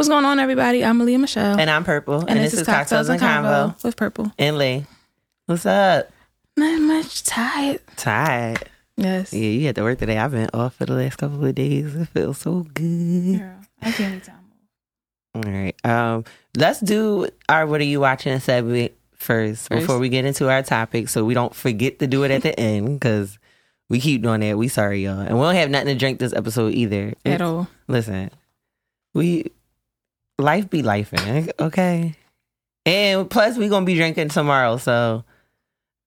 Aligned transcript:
What's 0.00 0.08
going 0.08 0.24
on, 0.24 0.38
everybody? 0.38 0.82
I'm 0.82 0.96
Malia 0.96 1.18
Michelle. 1.18 1.60
And 1.60 1.68
I'm 1.68 1.84
Purple. 1.84 2.24
And, 2.26 2.38
this, 2.38 2.54
is 2.54 2.64
Cocktails 2.64 3.10
and 3.10 3.20
Convo. 3.20 3.84
with 3.84 3.98
Purple. 3.98 4.32
And 4.38 4.56
Lee. 4.56 4.86
What's 5.44 5.66
up? 5.66 6.08
Not 6.56 6.80
much 6.80 7.22
tired. 7.22 7.82
Tired. 7.98 8.66
Yes. 8.96 9.34
Yeah, 9.34 9.40
you 9.50 9.66
had 9.66 9.74
to 9.74 9.82
work 9.82 9.98
today. 9.98 10.16
I've 10.16 10.30
been 10.30 10.48
off 10.54 10.76
for 10.76 10.86
the 10.86 10.94
last 10.94 11.16
couple 11.16 11.44
of 11.44 11.54
days. 11.54 11.94
It 11.94 12.08
feels 12.08 12.38
so 12.38 12.66
good. 12.72 13.40
Girl, 13.40 13.56
I 13.82 13.92
can't 13.92 14.24
time. 14.24 14.36
All 15.34 15.42
right. 15.42 15.74
Um, 15.84 16.24
let's 16.56 16.80
do 16.80 17.28
our 17.50 17.66
what 17.66 17.82
are 17.82 17.84
you 17.84 18.00
watching 18.00 18.40
segment 18.40 18.92
first, 19.12 19.68
First. 19.68 19.80
before 19.80 19.98
we 19.98 20.08
get 20.08 20.24
into 20.24 20.48
our 20.48 20.62
topic 20.62 21.10
so 21.10 21.26
we 21.26 21.34
don't 21.34 21.54
forget 21.54 21.98
to 21.98 22.06
do 22.06 22.22
it 22.22 22.30
at 22.30 22.40
the 22.40 22.58
end 22.58 22.98
because 22.98 23.38
we 23.90 24.00
keep 24.00 24.22
doing 24.22 24.40
that. 24.40 24.56
We 24.56 24.68
sorry, 24.68 25.04
y'all. 25.04 25.20
And 25.20 25.38
we 25.38 25.44
don't 25.44 25.56
have 25.56 25.68
nothing 25.68 25.88
to 25.88 25.94
drink 25.94 26.20
this 26.20 26.32
episode 26.32 26.72
either. 26.72 27.12
At 27.26 27.42
all. 27.42 27.68
Listen, 27.86 28.30
we 29.12 29.52
life 30.42 30.68
be 30.70 30.82
life, 30.82 31.12
okay? 31.60 32.14
And 32.86 33.28
plus, 33.28 33.56
we 33.56 33.68
gonna 33.68 33.86
be 33.86 33.94
drinking 33.94 34.28
tomorrow, 34.28 34.76
so 34.78 35.24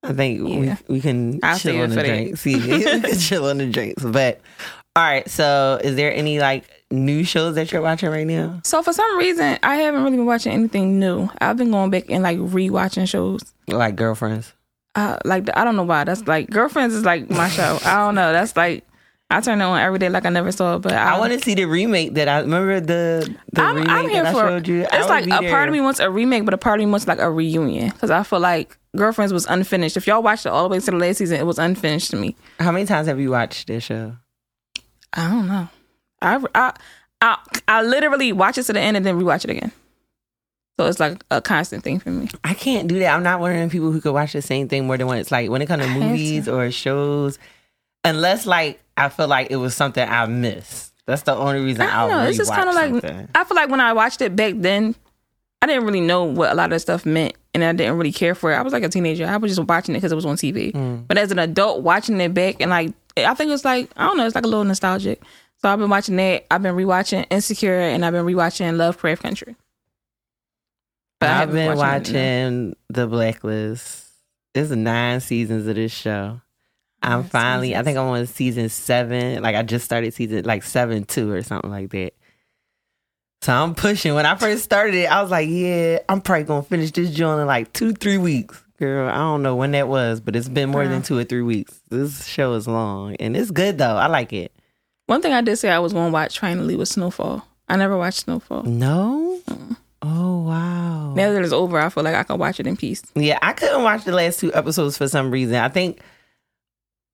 I 0.03 0.13
think 0.13 0.39
Yeah. 0.48 0.77
we 0.88 0.95
we 0.95 1.02
can 1.02 1.39
I'll 1.44 1.58
chill 1.58 1.81
on 1.81 1.89
the 1.91 2.03
drinks. 2.03 2.41
See, 2.41 2.55
we 2.72 2.84
can 2.84 3.17
chill 3.17 3.45
on 3.48 3.58
the 3.59 3.67
drinks. 3.67 4.03
But 4.03 4.41
all 4.95 5.03
right, 5.03 5.27
so 5.30 5.80
is 5.84 5.95
there 5.95 6.13
any 6.13 6.39
like 6.39 6.66
new 6.91 7.23
shows 7.23 7.55
that 7.55 7.72
you're 7.72 7.81
watching 7.81 8.09
right 8.09 8.27
now? 8.27 8.59
So 8.63 8.84
for 8.84 8.94
some 8.94 9.17
reason, 9.17 9.58
I 9.63 9.75
haven't 9.75 10.03
really 10.03 10.17
been 10.17 10.25
watching 10.25 10.52
anything 10.52 11.00
new. 11.00 11.30
I've 11.39 11.58
been 11.58 11.72
going 11.72 11.89
back 11.89 12.09
and 12.09 12.23
like 12.23 12.38
rewatching 12.39 13.08
shows. 13.08 13.41
Like 13.67 13.95
girlfriends? 13.95 14.53
Uh, 14.95 15.17
like 15.25 15.47
I 15.55 15.63
don't 15.63 15.75
know 15.75 15.84
why. 15.84 16.03
That's 16.03 16.27
like 16.27 16.50
Girlfriends 16.52 16.94
is 16.94 17.03
like 17.05 17.30
my 17.30 17.50
show. 17.50 17.80
I 17.84 17.95
don't 18.05 18.13
know. 18.16 18.31
That's 18.31 18.55
like 18.55 18.86
I 19.30 19.41
turn 19.41 19.62
it 19.62 19.63
on 19.63 19.80
every 19.80 19.98
day 19.98 20.09
like 20.09 20.26
I 20.26 20.30
never 20.30 20.52
saw 20.52 20.76
it. 20.76 20.80
But 20.80 20.94
I, 20.94 21.16
I 21.16 21.20
want 21.20 21.34
to 21.34 21.40
see 21.40 21.55
the 21.55 21.66
remake 21.66 22.14
that 22.14 22.27
I 22.27 22.41
remember 22.41 22.80
the 22.80 23.36
the 23.52 23.62
I'm, 23.62 23.76
remake 23.76 23.90
I'm 23.90 24.09
here 24.09 24.23
that 24.23 24.34
for. 24.34 24.45
I 24.45 24.50
showed 24.50 24.68
you. 24.68 24.86
It's 24.91 25.09
like 25.09 25.26
a 25.26 25.30
there. 25.30 25.50
part 25.50 25.70
of 25.70 25.73
me 25.73 25.81
wants 25.81 26.00
a 26.00 26.09
remake, 26.12 26.45
but 26.45 26.54
a 26.54 26.58
part 26.58 26.80
of 26.80 26.86
me 26.86 26.91
wants 26.91 27.08
like 27.08 27.20
a 27.20 27.31
reunion 27.31 27.89
because 27.89 28.12
I 28.12 28.22
feel 28.23 28.39
like 28.39 28.78
Girlfriends 28.95 29.34
was 29.34 29.47
unfinished. 29.47 29.97
If 29.97 30.06
y'all 30.06 30.22
watched 30.22 30.45
it 30.45 30.50
all 30.50 30.64
the 30.64 30.70
way 30.70 30.80
to 30.80 30.92
the 30.92 30.97
last 30.97 31.17
season, 31.17 31.39
it 31.39 31.45
was 31.45 31.58
unfinished 31.58 32.12
to 32.12 32.16
me. 32.16 32.36
How 32.59 32.72
many 32.72 32.86
times 32.86 33.08
have 33.08 33.20
you 33.20 33.31
watched 33.31 33.67
this 33.67 33.84
show? 33.84 34.16
I 35.14 35.30
don't 35.30 35.47
know. 35.47 35.67
I 36.22 36.44
I 36.53 36.73
I, 37.22 37.38
I 37.67 37.81
literally 37.84 38.34
watch 38.34 38.58
it 38.58 38.64
to 38.64 38.73
the 38.73 38.81
end 38.81 38.97
and 38.97 39.06
then 39.06 39.19
rewatch 39.19 39.45
it 39.45 39.50
again. 39.50 39.72
So 40.80 40.88
it's 40.88 41.00
like 41.00 41.23
a 41.31 41.42
constant 41.42 41.84
thing 41.84 42.00
for 42.00 42.09
me. 42.09 42.30
I 42.44 42.53
can't 42.53 42.88
do 42.88 43.00
that. 43.00 43.16
I'm 43.16 43.23
not 43.23 43.40
one 43.40 43.52
of 43.52 43.58
them 43.58 43.69
people 43.69 43.92
who 43.92 44.02
could 44.02 44.14
watch 44.14 44.34
the 44.34 44.42
same 44.42 44.67
thing 44.67 44.88
more 44.88 44.97
than 44.97 45.08
once. 45.08 45.31
Like 45.31 45.50
when 45.50 45.62
it 45.62 45.67
comes 45.67 45.86
to 45.86 45.90
movies 45.90 46.47
or 46.47 46.69
shows, 46.72 47.40
unless 48.04 48.46
like 48.46 48.82
I 48.98 49.09
feel 49.09 49.28
like 49.28 49.52
it 49.52 49.56
was 49.58 49.76
something 49.76 50.08
I 50.08 50.26
missed. 50.26 50.92
That's 51.06 51.23
the 51.23 51.36
only 51.36 51.62
reason 51.62 51.82
I 51.82 52.08
don't 52.08 52.09
know. 52.09 52.23
It's 52.30 52.38
just 52.38 52.54
kind 52.54 52.70
of 52.70 52.76
like. 52.76 53.28
I 53.36 53.44
feel 53.44 53.56
like 53.56 53.70
when 53.70 53.82
I 53.82 53.94
watched 53.94 54.22
it 54.22 54.36
back 54.36 54.54
then, 54.58 54.96
I 55.62 55.66
didn't 55.66 55.86
really 55.86 56.02
know 56.02 56.24
what 56.24 56.52
a 56.52 56.56
lot 56.56 56.66
of 56.66 56.72
the 56.72 56.80
stuff 56.80 57.06
meant, 57.06 57.34
and 57.54 57.64
I 57.64 57.74
didn't 57.74 57.98
really 57.98 58.12
care 58.14 58.36
for 58.36 58.52
it. 58.54 58.56
I 58.56 58.62
was 58.62 58.72
like 58.74 58.84
a 58.84 58.90
teenager. 58.90 59.26
I 59.26 59.36
was 59.38 59.56
just 59.56 59.68
watching 59.68 59.96
it 59.96 59.98
because 59.98 60.12
it 60.12 60.16
was 60.16 60.26
on 60.26 60.38
TV. 60.38 60.72
Mm. 60.72 61.08
But 61.08 61.18
as 61.18 61.31
an 61.31 61.40
adult, 61.40 61.81
watching 61.84 62.20
it 62.22 62.34
back 62.34 62.62
and 62.62 62.70
like 62.70 62.94
I 63.18 63.34
think 63.34 63.52
it's 63.52 63.66
like 63.66 63.90
I 63.98 64.06
don't 64.08 64.18
know, 64.18 64.26
it's 64.26 64.36
like 64.36 64.46
a 64.46 64.48
little 64.48 64.64
nostalgic. 64.64 65.22
So 65.62 65.70
I've 65.70 65.80
been 65.80 65.90
watching 65.90 66.16
that. 66.18 66.46
I've 66.52 66.62
been 66.62 66.76
rewatching 66.76 67.26
Insecure, 67.30 67.80
and 67.80 68.06
I've 68.06 68.14
been 68.14 68.26
rewatching 68.26 68.76
Lovecraft 68.78 69.22
Country. 69.22 69.56
But 71.20 71.30
I 71.30 71.42
I've 71.44 71.52
been 71.52 71.72
in- 71.72 71.78
watching 71.78 72.76
The 72.90 73.08
Blacklist. 73.08 74.08
There's 74.54 74.72
nine 74.72 75.20
seasons 75.22 75.66
of 75.68 75.76
this 75.76 75.92
show. 75.92 76.42
I'm 77.04 77.23
finally, 77.26 77.76
I 77.76 77.84
think 77.84 77.98
I'm 77.98 78.08
on 78.08 78.26
season 78.26 78.70
seven. 78.70 79.44
Like 79.44 79.56
I 79.56 79.64
just 79.64 79.86
started 79.86 80.14
season 80.14 80.46
like 80.46 80.64
seven 80.64 81.04
two 81.04 81.32
or 81.32 81.44
something 81.44 81.70
like 81.70 81.90
that. 81.92 82.14
So 83.42 83.54
I'm 83.54 83.76
pushing. 83.76 84.16
When 84.16 84.26
I 84.26 84.36
first 84.36 84.64
started 84.64 84.96
it, 84.96 85.12
I 85.12 85.22
was 85.22 85.30
like, 85.30 85.50
yeah, 85.50 86.00
I'm 86.08 86.22
probably 86.22 86.46
gonna 86.46 86.64
finish 86.64 86.92
this 86.92 87.14
joint 87.14 87.42
in 87.42 87.48
like 87.48 87.74
two, 87.74 87.94
three 87.94 88.18
weeks. 88.18 88.64
Girl, 88.80 89.09
I 89.09 89.16
don't 89.18 89.44
know 89.44 89.56
when 89.56 89.72
that 89.72 89.88
was, 89.88 90.20
but 90.22 90.36
it's 90.36 90.50
been 90.50 90.70
more 90.70 90.84
Girl. 90.84 90.92
than 90.92 91.04
two 91.04 91.18
or 91.18 91.24
three 91.24 91.42
weeks. 91.42 91.80
This 91.90 92.25
show 92.25 92.53
is 92.53 92.68
long 92.68 93.16
and 93.18 93.36
it's 93.36 93.52
good 93.52 93.78
though. 93.78 93.96
I 93.96 94.08
like 94.08 94.34
it. 94.34 94.53
One 95.08 95.22
thing 95.22 95.34
I 95.34 95.42
did 95.42 95.58
say 95.58 95.69
I 95.69 95.80
was 95.80 95.92
going 95.94 96.08
to 96.08 96.13
watch 96.13 96.40
finally 96.40 96.75
was 96.75 96.90
Snowfall. 96.90 97.46
I 97.68 97.75
never 97.75 97.97
watched 97.97 98.22
Snowfall. 98.22 98.63
No? 98.63 99.40
Oh 100.02 100.44
wow. 100.44 101.13
Now 101.13 101.31
that 101.31 101.44
it's 101.44 101.53
over, 101.53 101.80
I 101.80 101.90
feel 101.90 102.03
like 102.03 102.16
I 102.16 102.24
can 102.24 102.38
watch 102.38 102.59
it 102.59 102.68
in 102.68 102.75
peace. 102.75 103.03
Yeah, 103.16 103.40
I 103.42 103.53
couldn't 103.53 103.84
watch 103.84 104.06
the 104.06 104.12
last 104.12 104.40
two 104.40 104.53
episodes 104.53 104.97
for 104.97 105.08
some 105.08 105.31
reason. 105.31 105.56
I 105.56 105.69
think 105.69 106.00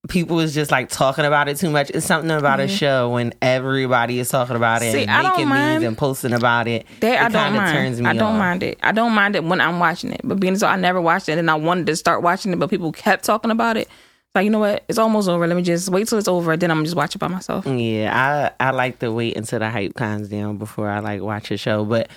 people 0.10 0.36
was 0.36 0.54
just 0.54 0.72
like 0.72 0.90
talking 0.90 1.24
about 1.26 1.48
it 1.48 1.58
too 1.58 1.70
much. 1.70 1.90
It's 1.92 2.06
something 2.06 2.32
about 2.32 2.60
a 2.60 2.68
show 2.68 3.12
when 3.12 3.34
everybody 3.42 4.20
is 4.20 4.28
talking 4.30 4.56
about 4.56 4.82
it 4.82 4.92
See, 4.92 5.02
and 5.04 5.12
I 5.12 5.22
don't 5.22 5.32
making 5.38 5.50
memes 5.50 5.84
and 5.84 5.98
posting 5.98 6.34
about 6.34 6.68
it. 6.68 6.86
That 7.00 7.22
I 7.22 7.26
It 7.28 7.32
don't 7.32 7.44
kinda 7.44 7.60
mind. 7.60 7.74
turns 7.78 8.02
me 8.02 8.10
I 8.10 8.14
don't 8.14 8.38
mind 8.38 8.64
it. 8.64 8.78
I 8.84 8.92
don't 8.92 9.14
mind 9.14 9.36
it 9.36 9.44
when 9.44 9.62
I'm 9.62 9.80
watching 9.80 10.12
it. 10.12 10.22
But 10.24 10.40
being 10.40 10.58
so 10.58 10.68
I 10.68 10.76
never 10.76 11.00
watched 11.00 11.30
it 11.30 11.38
and 11.38 11.50
I 11.50 11.56
wanted 11.56 11.86
to 11.88 11.96
start 11.96 12.22
watching 12.22 12.52
it, 12.52 12.60
but 12.60 12.70
people 12.70 12.92
kept 12.92 13.24
talking 13.24 13.52
about 13.52 13.78
it. 13.78 13.88
Like, 14.36 14.46
you 14.46 14.52
know 14.52 14.60
what? 14.60 14.84
It's 14.88 15.00
almost 15.00 15.28
over. 15.28 15.48
Let 15.48 15.56
me 15.58 15.64
just 15.64 15.90
wait 15.90 16.08
till 16.08 16.18
it's 16.20 16.28
over. 16.28 16.56
Then 16.56 16.70
I'm 16.72 16.84
just 16.84 16.96
watch 16.96 17.16
it 17.16 17.20
by 17.20 17.28
myself. 17.28 17.66
Yeah, 17.66 18.52
I 18.60 18.68
I 18.68 18.72
like 18.72 19.00
to 19.00 19.12
wait 19.12 19.38
until 19.38 19.60
the 19.60 19.70
hype 19.70 19.96
calms 19.96 20.28
down 20.30 20.58
before 20.58 20.90
I 20.90 21.00
like 21.00 21.22
watch 21.22 21.50
a 21.52 21.58
show. 21.58 21.84
But 21.86 22.10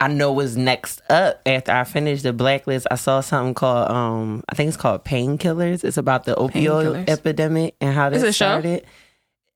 I 0.00 0.08
know 0.08 0.32
what's 0.32 0.56
next 0.56 1.00
up 1.10 1.40
after 1.46 1.72
I 1.72 1.84
finished 1.84 2.22
the 2.22 2.32
blacklist. 2.32 2.86
I 2.90 2.96
saw 2.96 3.20
something 3.20 3.54
called 3.54 3.90
um 3.90 4.44
I 4.48 4.54
think 4.54 4.68
it's 4.68 4.76
called 4.76 5.04
Painkillers. 5.04 5.84
It's 5.84 5.96
about 5.96 6.24
the 6.24 6.34
opioid 6.34 7.08
epidemic 7.08 7.74
and 7.80 7.94
how 7.94 8.10
this 8.10 8.22
a 8.22 8.26
show? 8.26 8.32
started. 8.32 8.84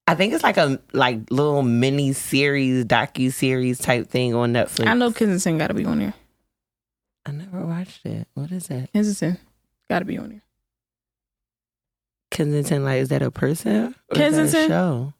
I 0.06 0.14
think 0.14 0.32
it's 0.32 0.42
like 0.42 0.56
a 0.56 0.80
like 0.92 1.30
little 1.30 1.62
mini 1.62 2.12
series, 2.14 2.84
docu 2.86 3.32
series 3.32 3.78
type 3.78 4.08
thing 4.08 4.34
on 4.34 4.52
Netflix. 4.54 4.86
I 4.86 4.94
know 4.94 5.12
Kensington 5.12 5.58
gotta 5.58 5.74
be 5.74 5.84
on 5.84 5.98
there. 5.98 6.14
I 7.26 7.32
never 7.32 7.64
watched 7.66 8.06
it. 8.06 8.26
What 8.34 8.50
is 8.50 8.68
that? 8.68 8.90
Kensington 8.92 9.38
gotta 9.90 10.06
be 10.06 10.16
on 10.16 10.30
there. 10.30 10.42
Kensington, 12.30 12.84
like, 12.84 13.00
is 13.00 13.08
that 13.08 13.22
a 13.22 13.30
person? 13.30 13.70
Or 13.70 13.78
is 13.78 13.94
that 14.08 14.14
a 14.16 14.18
Kensington? 14.18 14.68
show? 14.68 15.14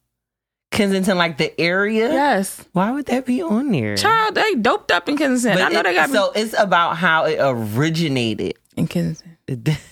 Kensington, 0.70 1.16
like 1.18 1.38
the 1.38 1.58
area? 1.60 2.12
Yes. 2.12 2.64
Why 2.72 2.90
would 2.90 3.06
that 3.06 3.24
be 3.26 3.42
on 3.42 3.70
there? 3.70 3.96
Child, 3.96 4.34
they 4.34 4.54
doped 4.54 4.92
up 4.92 5.08
in 5.08 5.16
Kensington. 5.16 5.58
But 5.58 5.64
I 5.66 5.68
know 5.72 5.80
it- 5.80 5.84
they 5.84 5.94
got 5.94 6.10
so 6.10 6.30
it's 6.32 6.54
about 6.58 6.96
how 6.96 7.24
it 7.24 7.38
originated. 7.40 8.54
in 8.76 8.86
Kensington. 8.86 9.76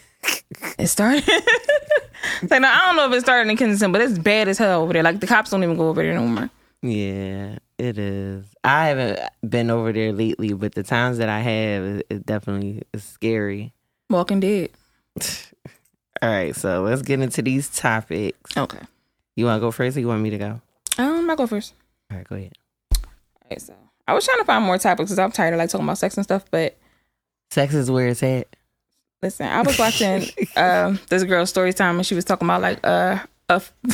It 0.78 0.88
started. 0.88 1.22
like, 2.50 2.60
no, 2.60 2.68
I 2.68 2.80
don't 2.86 2.96
know 2.96 3.06
if 3.08 3.12
it 3.16 3.20
started 3.22 3.48
in 3.48 3.56
Kensington, 3.56 3.92
but 3.92 4.00
it's 4.02 4.18
bad 4.18 4.48
as 4.48 4.58
hell 4.58 4.82
over 4.82 4.92
there. 4.92 5.02
Like 5.02 5.20
the 5.20 5.26
cops 5.26 5.50
don't 5.50 5.62
even 5.62 5.76
go 5.76 5.88
over 5.88 6.02
there 6.02 6.14
no 6.14 6.26
more. 6.26 6.50
yeah, 6.82 7.58
it 7.78 7.96
is. 7.98 8.44
I 8.64 8.88
haven't 8.88 9.20
been 9.48 9.70
over 9.70 9.92
there 9.92 10.12
lately, 10.12 10.52
but 10.52 10.74
the 10.74 10.82
times 10.82 11.18
that 11.18 11.28
I 11.28 11.38
have, 11.40 11.82
it, 11.84 12.06
it 12.10 12.26
definitely 12.26 12.82
is 12.92 13.04
scary. 13.04 13.72
Walking 14.10 14.40
Dead. 14.40 14.70
All 16.22 16.28
right, 16.28 16.54
so 16.56 16.82
let's 16.82 17.02
get 17.02 17.20
into 17.20 17.42
these 17.42 17.68
topics. 17.70 18.56
Okay. 18.56 18.80
You 19.36 19.44
want 19.44 19.56
to 19.58 19.60
go 19.60 19.70
first, 19.70 19.96
or 19.96 20.00
you 20.00 20.08
want 20.08 20.22
me 20.22 20.30
to 20.30 20.38
go? 20.38 20.60
Um, 21.26 21.30
I 21.30 21.34
go 21.34 21.46
first. 21.46 21.74
All 22.10 22.18
right, 22.18 22.28
go 22.28 22.36
ahead. 22.36 22.52
Okay, 23.46 23.58
so 23.58 23.74
I 24.06 24.14
was 24.14 24.24
trying 24.24 24.38
to 24.38 24.44
find 24.44 24.64
more 24.64 24.78
topics 24.78 25.10
because 25.10 25.18
I'm 25.18 25.32
tired 25.32 25.54
of 25.54 25.58
like 25.58 25.70
talking 25.70 25.84
about 25.84 25.98
sex 25.98 26.16
and 26.16 26.24
stuff. 26.24 26.44
But 26.50 26.78
Sex 27.50 27.74
is 27.74 27.90
where 27.90 28.08
it's 28.08 28.22
at. 28.22 28.48
listen, 29.22 29.46
I 29.46 29.62
was 29.62 29.78
watching 29.78 30.24
um 30.56 30.98
this 31.08 31.24
girl's 31.24 31.50
story 31.50 31.72
time 31.72 31.96
and 31.96 32.06
she 32.06 32.14
was 32.14 32.24
talking 32.24 32.46
about 32.46 32.60
like 32.62 32.80
uh. 32.84 33.18
uh 33.48 33.60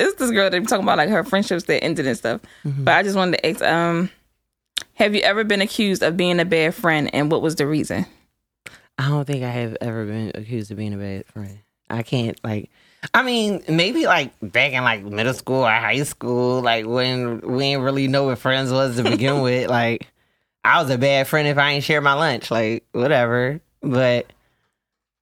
it's 0.00 0.14
this 0.16 0.30
girl 0.30 0.48
that 0.50 0.60
was 0.60 0.68
talking 0.68 0.84
about 0.84 0.98
like 0.98 1.08
her 1.10 1.24
friendships 1.24 1.64
that 1.64 1.82
ended 1.84 2.06
and 2.06 2.16
stuff. 2.16 2.40
But 2.64 2.94
I 2.94 3.02
just 3.02 3.16
wanted 3.16 3.38
to 3.38 3.46
ask, 3.46 3.62
um, 3.62 4.10
have 4.94 5.14
you 5.14 5.20
ever 5.22 5.44
been 5.44 5.60
accused 5.60 6.02
of 6.02 6.16
being 6.16 6.40
a 6.40 6.44
bad 6.44 6.74
friend, 6.74 7.10
and 7.14 7.30
what 7.30 7.42
was 7.42 7.56
the 7.56 7.66
reason? 7.66 8.06
I 8.98 9.08
don't 9.08 9.26
think 9.26 9.44
I 9.44 9.50
have 9.50 9.76
ever 9.80 10.04
been 10.06 10.32
accused 10.34 10.70
of 10.70 10.76
being 10.76 10.94
a 10.94 10.98
bad 10.98 11.26
friend. 11.26 11.58
I 11.90 12.02
can't 12.02 12.38
like. 12.44 12.70
I 13.14 13.22
mean, 13.22 13.62
maybe 13.68 14.06
like 14.06 14.32
back 14.42 14.72
in 14.72 14.82
like 14.82 15.04
middle 15.04 15.34
school 15.34 15.62
or 15.64 15.70
high 15.70 16.02
school, 16.02 16.60
like 16.62 16.86
when 16.86 17.40
we 17.40 17.58
didn't 17.60 17.82
really 17.84 18.08
know 18.08 18.24
what 18.24 18.38
friends 18.38 18.72
was 18.72 18.96
to 18.96 19.04
begin 19.04 19.40
with. 19.42 19.70
Like, 19.70 20.06
I 20.64 20.82
was 20.82 20.90
a 20.90 20.98
bad 20.98 21.28
friend 21.28 21.46
if 21.48 21.58
I 21.58 21.72
ain't 21.72 21.84
share 21.84 22.00
my 22.00 22.14
lunch, 22.14 22.50
like 22.50 22.84
whatever. 22.92 23.60
But 23.82 24.26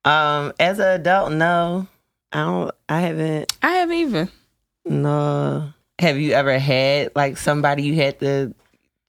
um, 0.05 0.53
as 0.59 0.79
an 0.79 0.87
adult, 1.01 1.31
no, 1.33 1.87
I 2.31 2.37
don't. 2.43 2.71
I 2.89 3.01
haven't. 3.01 3.53
I 3.61 3.69
haven't 3.73 3.95
even. 3.95 4.29
No. 4.85 5.71
Have 5.99 6.17
you 6.17 6.31
ever 6.33 6.57
had 6.59 7.11
like 7.15 7.37
somebody 7.37 7.83
you 7.83 7.95
had 7.95 8.19
to 8.19 8.53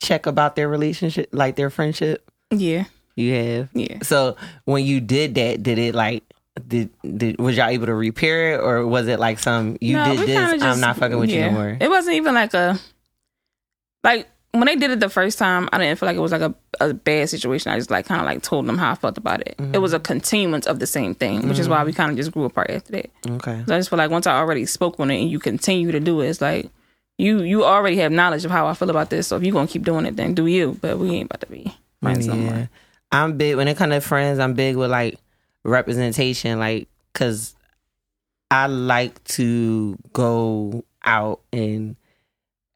check 0.01 0.27
about 0.27 0.57
their 0.57 0.69
relationship, 0.69 1.29
like 1.33 1.57
their 1.57 1.71
friendship? 1.71 2.29
Yeah, 2.51 2.85
You 3.15 3.35
have. 3.35 3.69
yeah. 3.75 3.99
So 4.03 4.37
when 4.65 4.85
you 4.85 5.01
did 5.01 5.35
that, 5.37 5.63
did 5.63 5.79
it 5.79 5.95
like 5.95 6.25
did, 6.59 6.91
did 7.03 7.39
was 7.39 7.57
y'all 7.57 7.69
able 7.69 7.87
to 7.87 7.95
repair 7.95 8.55
it 8.55 8.61
or 8.61 8.87
was 8.87 9.07
it 9.09 9.19
like 9.19 9.39
some 9.39 9.77
you 9.81 9.95
No, 9.95 10.05
did 10.05 10.29
this, 10.29 10.51
kinda 10.51 10.67
I'm 10.67 10.81
not 10.81 10.97
fucking 10.97 11.19
with 11.19 11.31
you 11.31 11.39
yeah. 11.39 11.51
no 11.51 11.53
more. 11.53 11.77
It 11.81 11.89
wasn't 11.91 12.17
even 12.17 12.35
like 12.35 12.55
a 12.55 12.79
like 14.05 14.29
when 14.53 14.65
they 14.65 14.77
did 14.77 14.91
it 14.91 15.01
the 15.01 15.09
first 15.11 15.39
time. 15.39 15.69
I 15.73 15.79
didn't 15.79 15.99
feel 15.99 16.07
like 16.07 16.17
it 16.17 16.21
was 16.21 16.33
like 16.33 16.41
a, 16.41 16.55
a 16.81 16.95
bad 16.95 17.29
situation. 17.29 17.71
I 17.71 17.77
just 17.77 17.91
like 17.91 18.07
kind 18.07 18.21
of 18.21 18.27
like 18.27 18.43
told 18.43 18.67
them 18.67 18.79
how 18.79 18.93
I 18.93 18.95
felt 18.95 19.19
about 19.19 19.41
it. 19.43 19.55
Mm-hmm. 19.59 19.75
It 19.75 19.79
was 19.79 19.93
a 19.93 20.01
continuance 20.01 20.67
of 20.67 20.79
the 20.79 20.87
same 20.87 21.15
thing, 21.15 21.49
which 21.49 21.59
is 21.59 21.69
why 21.69 21.85
we 21.85 21.93
kind 21.93 22.11
of 22.11 22.17
just 22.17 22.33
grew 22.33 22.45
apart 22.45 22.71
after 22.71 22.93
that. 22.93 23.11
Okay. 23.29 23.63
So 23.67 23.75
I 23.75 23.79
just 23.79 23.91
feel 23.91 23.99
like 23.99 24.11
once 24.11 24.27
I 24.27 24.39
already 24.39 24.65
spoke 24.67 24.99
on 24.99 25.11
it 25.11 25.21
and 25.21 25.31
you 25.31 25.39
continue 25.39 25.93
to 25.93 26.01
do 26.01 26.21
it, 26.23 26.29
it's 26.29 26.41
like 26.41 26.71
you 27.19 27.43
you 27.43 27.65
already 27.65 27.97
have 27.97 28.13
knowledge 28.13 28.45
of 28.45 28.51
how 28.51 28.67
I 28.67 28.75
feel 28.75 28.91
about 28.91 29.11
this. 29.11 29.27
So 29.27 29.37
if 29.37 29.43
you're 29.43 29.53
gonna 29.53 29.69
keep 29.69 29.83
doing 29.85 30.07
it, 30.07 30.17
then 30.17 30.35
do 30.35 30.47
you. 30.47 30.79
But 30.81 30.99
we 30.99 31.11
ain't 31.17 31.27
about 31.31 31.41
to 31.43 31.47
be 31.47 31.75
friends 32.03 32.27
no 32.27 32.35
more. 32.37 32.71
I'm 33.13 33.37
big 33.37 33.57
when 33.57 33.69
it 33.69 33.77
comes 33.77 33.93
to 33.93 34.01
friends. 34.01 34.39
I'm 34.39 34.55
big 34.55 34.77
with 34.77 34.91
like 34.91 35.19
representation, 35.65 36.59
like 36.59 36.89
because 37.13 37.55
I 38.51 38.67
like 38.67 39.23
to 39.25 39.99
go 40.13 40.85
out 41.05 41.41
and 41.53 41.97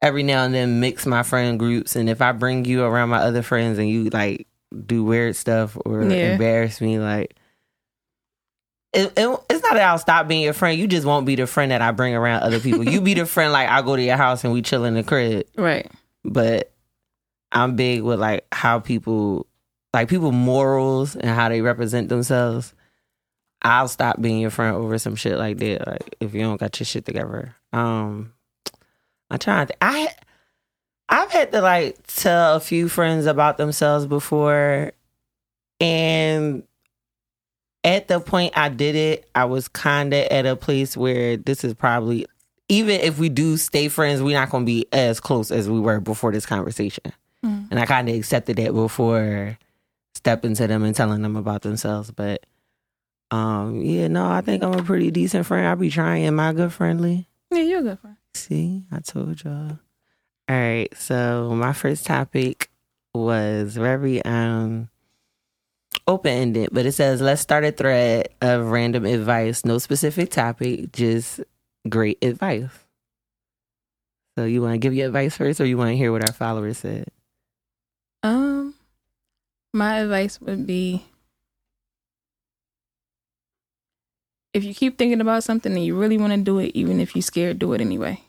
every 0.01 0.23
now 0.23 0.45
and 0.45 0.55
then 0.55 0.81
mix 0.81 1.07
my 1.07 1.23
friend 1.23 1.59
groups. 1.59 1.97
And 1.97 2.09
if 2.09 2.21
I 2.21 2.33
bring 2.33 2.65
you 2.65 2.83
around 2.83 3.11
my 3.11 3.19
other 3.19 3.43
friends 3.43 3.79
and 3.79 3.89
you 3.89 4.11
like 4.11 4.47
do 4.87 5.05
weird 5.05 5.37
stuff 5.37 5.77
or 5.85 6.03
yeah. 6.03 6.33
embarrass 6.33 6.81
me, 6.81 6.99
like 6.99 7.37
it, 8.93 9.13
it, 9.17 9.41
it's 9.49 9.63
not 9.63 9.75
that 9.75 9.89
I'll 9.89 9.99
stop 9.99 10.29
being 10.29 10.43
your 10.43 10.53
friend. 10.53 10.79
You 10.79 10.87
just 10.87 11.07
won't 11.07 11.25
be 11.25 11.37
the 11.37 11.47
friend 11.47 11.71
that 11.73 11.81
I 11.81 11.93
bring 11.93 12.15
around 12.15 12.43
other 12.43 12.61
people. 12.61 12.87
you 12.87 13.01
be 13.01 13.15
the 13.15 13.27
friend 13.27 13.53
like 13.53 13.69
I 13.69 13.81
go 13.81 13.97
to 13.97 14.03
your 14.03 14.17
house 14.17 14.45
and 14.45 14.53
we 14.53 14.61
chill 14.61 14.85
in 14.85 14.95
the 14.95 15.03
crib. 15.03 15.47
Right. 15.57 15.91
But 16.25 16.73
I'm 17.53 17.77
big 17.77 18.03
with 18.03 18.21
like 18.21 18.47
how 18.53 18.81
people 18.81 19.47
like 19.93 20.09
people 20.09 20.33
morals 20.33 21.17
and 21.17 21.31
how 21.31 21.49
they 21.49 21.61
represent 21.61 22.09
themselves. 22.09 22.75
I'll 23.63 23.89
stop 23.89 24.21
being 24.21 24.41
your 24.41 24.51
friend 24.51 24.75
over 24.77 24.99
some 24.99 25.15
shit 25.15 25.39
like 25.39 25.59
that. 25.59 25.87
Like 25.87 26.17
if 26.21 26.35
you 26.35 26.41
don't 26.41 26.59
got 26.59 26.79
your 26.81 26.87
shit 26.87 27.05
together. 27.05 27.55
Um 27.73 28.33
I'm 29.31 29.39
trying 29.39 29.69
to 29.69 29.75
I 29.81 30.09
I've 31.09 31.31
had 31.31 31.53
to 31.53 31.61
like 31.61 32.07
tell 32.07 32.57
a 32.57 32.61
few 32.61 32.89
friends 32.89 33.27
about 33.27 33.59
themselves 33.59 34.07
before 34.07 34.93
and 35.81 36.63
at 37.85 38.09
the 38.09 38.21
point 38.21 38.53
I 38.57 38.69
did 38.69 38.95
it, 38.95 39.29
I 39.35 39.47
was 39.47 39.69
kind 39.69 40.15
of 40.15 40.25
at 40.25 40.47
a 40.47 40.57
place 40.57 40.97
where 40.97 41.37
this 41.37 41.65
is 41.65 41.75
probably 41.75 42.27
even 42.69 43.01
if 43.01 43.19
we 43.19 43.29
do 43.29 43.57
stay 43.57 43.89
friends, 43.89 44.23
we're 44.23 44.39
not 44.39 44.51
going 44.51 44.65
to 44.65 44.67
be 44.67 44.87
as 44.93 45.21
close 45.21 45.51
as 45.51 45.69
we 45.69 45.79
were 45.79 46.01
before 46.01 46.33
this 46.33 46.47
conversation. 46.47 47.13
Mm. 47.45 47.69
And 47.71 47.81
I 47.81 47.87
kind 47.87 48.09
of 48.09 48.15
accepted 48.15 48.57
that 48.57 48.73
before 48.73 49.59
stepping 50.15 50.55
to 50.55 50.67
them 50.67 50.83
and 50.83 50.95
telling 50.95 51.23
them 51.23 51.37
about 51.37 51.63
themselves. 51.63 52.11
But 52.11 52.45
um, 53.31 53.81
yeah, 53.81 54.09
no, 54.09 54.31
I 54.31 54.41
think 54.41 54.63
I'm 54.63 54.75
a 54.75 54.83
pretty 54.83 55.11
decent 55.11 55.47
friend. 55.47 55.67
I'll 55.67 55.77
be 55.77 55.91
trying. 55.91 56.25
Am 56.25 56.39
I 56.39 56.53
good 56.53 56.73
friendly? 56.73 57.29
Yeah, 57.51 57.63
you're 57.63 57.81
a 57.81 57.83
good 57.83 57.99
friend. 57.99 58.17
See, 58.35 58.85
I 58.93 59.01
told 59.01 59.43
y'all. 59.45 59.79
All 60.49 60.57
right, 60.57 60.89
so 60.97 61.51
my 61.55 61.73
first 61.73 62.05
topic 62.05 62.69
was 63.15 63.77
very 63.77 64.23
um 64.25 64.89
open 66.07 66.33
ended, 66.33 66.71
but 66.73 66.87
it 66.87 66.93
says 66.93 67.21
let's 67.21 67.41
start 67.41 67.65
a 67.65 67.73
thread 67.73 68.29
of 68.41 68.67
random 68.67 69.05
advice, 69.05 69.65
no 69.65 69.79
specific 69.79 70.31
topic, 70.31 70.93
just 70.93 71.41
great 71.89 72.23
advice. 72.23 72.71
So 74.37 74.45
you 74.45 74.63
want 74.63 74.75
to 74.75 74.79
give 74.79 74.95
your 74.95 75.07
advice 75.07 75.37
first, 75.37 75.61
or 75.61 75.67
you 75.67 75.77
want 75.77 75.91
to 75.91 75.97
hear 75.97 76.11
what 76.11 76.27
our 76.27 76.35
followers 76.35 76.79
said? 76.79 77.09
Um, 78.23 78.75
my 79.73 79.99
advice 80.01 80.41
would 80.41 80.67
be 80.67 81.05
if 84.53 84.65
you 84.65 84.75
keep 84.75 84.99
thinking 84.99 85.21
about 85.21 85.45
something 85.45 85.73
and 85.73 85.85
you 85.85 85.99
really 85.99 86.19
want 86.19 86.33
to 86.33 86.39
do 86.39 86.59
it, 86.59 86.73
even 86.75 87.01
if 87.01 87.15
you're 87.17 87.23
scared, 87.23 87.59
do 87.59 87.73
it 87.73 87.81
anyway. 87.81 88.21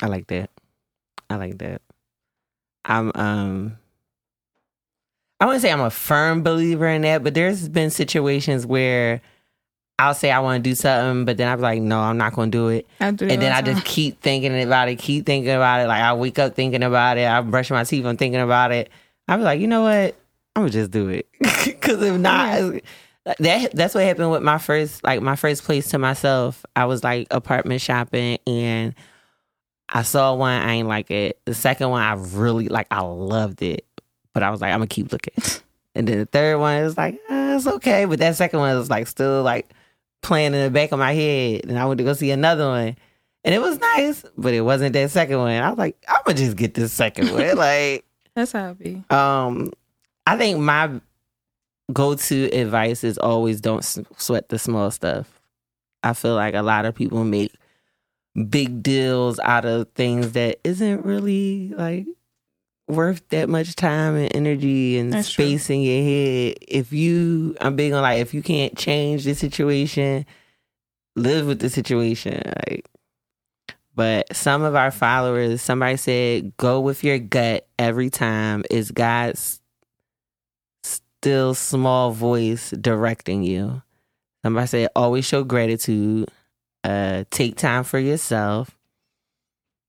I 0.00 0.06
like 0.06 0.28
that. 0.28 0.50
I 1.28 1.36
like 1.36 1.58
that. 1.58 1.82
I'm 2.84 3.10
um 3.14 3.78
I 5.40 5.46
wouldn't 5.46 5.62
say 5.62 5.72
I'm 5.72 5.80
a 5.80 5.90
firm 5.90 6.42
believer 6.42 6.86
in 6.86 7.02
that, 7.02 7.22
but 7.22 7.34
there's 7.34 7.68
been 7.68 7.90
situations 7.90 8.64
where 8.64 9.20
I'll 9.98 10.14
say 10.14 10.30
I 10.30 10.40
want 10.40 10.62
to 10.62 10.70
do 10.70 10.74
something, 10.74 11.24
but 11.24 11.36
then 11.36 11.48
I'm 11.48 11.60
like, 11.60 11.80
no, 11.80 12.00
I'm 12.00 12.16
not 12.18 12.34
going 12.34 12.50
to 12.50 12.58
do 12.58 12.68
it. 12.68 12.86
Do 13.00 13.26
and 13.26 13.40
then 13.42 13.52
I 13.52 13.62
just 13.62 13.84
keep 13.84 14.20
thinking 14.20 14.62
about 14.62 14.88
it, 14.88 14.96
keep 14.96 15.26
thinking 15.26 15.50
about 15.50 15.80
it. 15.80 15.88
Like 15.88 16.02
I 16.02 16.14
wake 16.14 16.38
up 16.38 16.54
thinking 16.54 16.82
about 16.82 17.18
it. 17.18 17.26
I 17.26 17.40
brush 17.40 17.70
my 17.70 17.84
teeth, 17.84 18.04
I'm 18.04 18.16
thinking 18.16 18.40
about 18.40 18.72
it. 18.72 18.90
I 19.26 19.36
was 19.36 19.44
like, 19.44 19.60
you 19.60 19.66
know 19.66 19.82
what? 19.82 20.16
I'm 20.56 20.62
gonna 20.62 20.70
just 20.70 20.90
do 20.90 21.10
it 21.10 21.28
because 21.64 22.02
if 22.02 22.18
not, 22.18 22.80
that 23.38 23.72
that's 23.72 23.94
what 23.94 24.04
happened 24.04 24.30
with 24.30 24.42
my 24.42 24.56
first 24.56 25.04
like 25.04 25.20
my 25.20 25.36
first 25.36 25.64
place 25.64 25.88
to 25.90 25.98
myself. 25.98 26.64
I 26.74 26.86
was 26.86 27.04
like 27.04 27.26
apartment 27.30 27.82
shopping 27.82 28.38
and 28.46 28.94
I 29.88 30.02
saw 30.02 30.34
one, 30.34 30.62
I 30.62 30.72
ain't 30.72 30.88
like 30.88 31.10
it. 31.10 31.38
The 31.44 31.54
second 31.54 31.90
one, 31.90 32.02
I 32.02 32.14
really 32.14 32.68
like, 32.68 32.86
I 32.90 33.02
loved 33.02 33.62
it. 33.62 33.86
But 34.32 34.42
I 34.42 34.50
was 34.50 34.60
like, 34.60 34.72
I'm 34.72 34.78
gonna 34.80 34.88
keep 34.88 35.12
looking. 35.12 35.34
And 35.94 36.06
then 36.06 36.18
the 36.18 36.26
third 36.26 36.58
one 36.58 36.82
was 36.82 36.98
like, 36.98 37.14
uh, 37.30 37.54
it's 37.56 37.66
okay. 37.66 38.04
But 38.04 38.18
that 38.18 38.36
second 38.36 38.58
one 38.60 38.76
was 38.76 38.90
like 38.90 39.06
still 39.06 39.42
like 39.42 39.70
playing 40.20 40.52
in 40.52 40.62
the 40.62 40.70
back 40.70 40.92
of 40.92 40.98
my 40.98 41.14
head. 41.14 41.64
And 41.64 41.78
I 41.78 41.86
went 41.86 41.96
to 41.96 42.04
go 42.04 42.12
see 42.12 42.30
another 42.30 42.66
one. 42.66 42.96
And 43.44 43.54
it 43.54 43.62
was 43.62 43.78
nice, 43.80 44.22
but 44.36 44.52
it 44.52 44.60
wasn't 44.60 44.92
that 44.92 45.10
second 45.10 45.38
one. 45.38 45.52
I 45.52 45.70
was 45.70 45.78
like, 45.78 45.96
I'm 46.06 46.20
gonna 46.26 46.36
just 46.36 46.58
get 46.58 46.74
this 46.74 46.92
second 46.92 47.32
one. 47.32 47.56
like 47.56 48.04
That's 48.34 48.52
how 48.52 48.72
it 48.72 48.78
be. 48.78 49.04
Um 49.08 49.72
I 50.26 50.36
think 50.36 50.58
my 50.58 51.00
go-to 51.92 52.44
advice 52.46 53.04
is 53.04 53.18
always 53.18 53.60
don't 53.60 53.84
sweat 54.16 54.48
the 54.48 54.58
small 54.58 54.90
stuff. 54.90 55.40
I 56.02 56.12
feel 56.12 56.34
like 56.34 56.54
a 56.54 56.62
lot 56.62 56.84
of 56.84 56.94
people 56.94 57.24
make 57.24 57.54
big 58.48 58.82
deals 58.82 59.38
out 59.38 59.64
of 59.64 59.88
things 59.94 60.32
that 60.32 60.58
isn't 60.64 61.04
really 61.04 61.72
like 61.76 62.06
worth 62.88 63.26
that 63.30 63.48
much 63.48 63.74
time 63.76 64.14
and 64.14 64.34
energy 64.34 64.98
and 64.98 65.12
That's 65.12 65.28
space 65.28 65.66
true. 65.66 65.76
in 65.76 65.82
your 65.82 66.02
head. 66.02 66.58
If 66.68 66.92
you, 66.92 67.56
I'm 67.60 67.76
big 67.76 67.92
on 67.92 68.02
like, 68.02 68.20
if 68.20 68.34
you 68.34 68.42
can't 68.42 68.76
change 68.76 69.24
the 69.24 69.34
situation, 69.34 70.26
live 71.14 71.46
with 71.46 71.60
the 71.60 71.70
situation. 71.70 72.42
Like, 72.68 72.88
but 73.94 74.36
some 74.36 74.62
of 74.62 74.74
our 74.74 74.90
followers, 74.90 75.62
somebody 75.62 75.96
said, 75.96 76.56
go 76.58 76.80
with 76.80 77.02
your 77.02 77.18
gut 77.18 77.66
every 77.78 78.10
time. 78.10 78.62
Is 78.70 78.90
God's 78.90 79.60
still 81.26 81.54
small 81.54 82.12
voice 82.12 82.70
directing 82.70 83.42
you? 83.42 83.82
Somebody 84.44 84.66
said, 84.68 84.88
always 84.94 85.24
show 85.24 85.42
gratitude. 85.42 86.30
Uh, 86.84 87.24
take 87.30 87.56
time 87.56 87.82
for 87.82 87.98
yourself. 87.98 88.78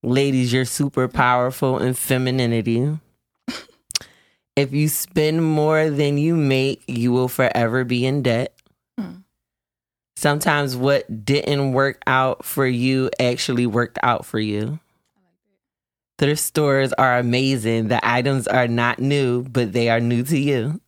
Ladies, 0.02 0.52
you're 0.52 0.64
super 0.64 1.06
powerful 1.06 1.78
in 1.78 1.94
femininity. 1.94 2.98
if 4.56 4.72
you 4.72 4.88
spend 4.88 5.44
more 5.44 5.90
than 5.90 6.18
you 6.18 6.34
make, 6.34 6.82
you 6.88 7.12
will 7.12 7.28
forever 7.28 7.84
be 7.84 8.04
in 8.04 8.22
debt. 8.22 8.52
Hmm. 8.98 9.18
Sometimes 10.16 10.74
what 10.74 11.24
didn't 11.24 11.70
work 11.70 12.02
out 12.04 12.44
for 12.44 12.66
you 12.66 13.10
actually 13.20 13.66
worked 13.66 14.00
out 14.02 14.26
for 14.26 14.40
you. 14.40 14.80
Thrift 16.18 16.40
stores 16.40 16.92
are 16.94 17.16
amazing. 17.16 17.86
The 17.86 18.00
items 18.02 18.48
are 18.48 18.66
not 18.66 18.98
new, 18.98 19.44
but 19.44 19.72
they 19.72 19.88
are 19.88 20.00
new 20.00 20.24
to 20.24 20.36
you. 20.36 20.80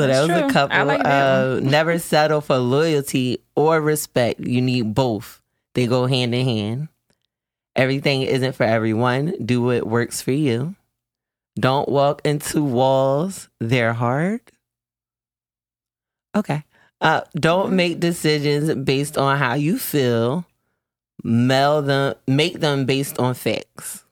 So 0.00 0.06
That's 0.06 0.26
that 0.26 0.32
was 0.32 0.40
true. 0.40 0.48
a 0.48 0.52
couple 0.52 0.86
like 0.86 1.06
of 1.06 1.62
never 1.62 1.98
settle 1.98 2.40
for 2.40 2.56
loyalty 2.56 3.42
or 3.54 3.82
respect. 3.82 4.40
You 4.40 4.62
need 4.62 4.94
both. 4.94 5.42
They 5.74 5.86
go 5.86 6.06
hand 6.06 6.34
in 6.34 6.46
hand. 6.46 6.88
Everything 7.76 8.22
isn't 8.22 8.54
for 8.54 8.64
everyone. 8.64 9.34
Do 9.44 9.60
what 9.60 9.86
works 9.86 10.22
for 10.22 10.32
you. 10.32 10.74
Don't 11.58 11.86
walk 11.86 12.22
into 12.24 12.64
walls. 12.64 13.50
They're 13.60 13.92
hard. 13.92 14.40
Okay. 16.34 16.64
Uh, 17.02 17.20
don't 17.34 17.76
make 17.76 18.00
decisions 18.00 18.74
based 18.74 19.18
on 19.18 19.36
how 19.36 19.52
you 19.54 19.78
feel. 19.78 20.46
Mail 21.22 21.82
them, 21.82 22.14
make 22.26 22.60
them 22.60 22.86
based 22.86 23.18
on 23.18 23.34
facts. 23.34 24.04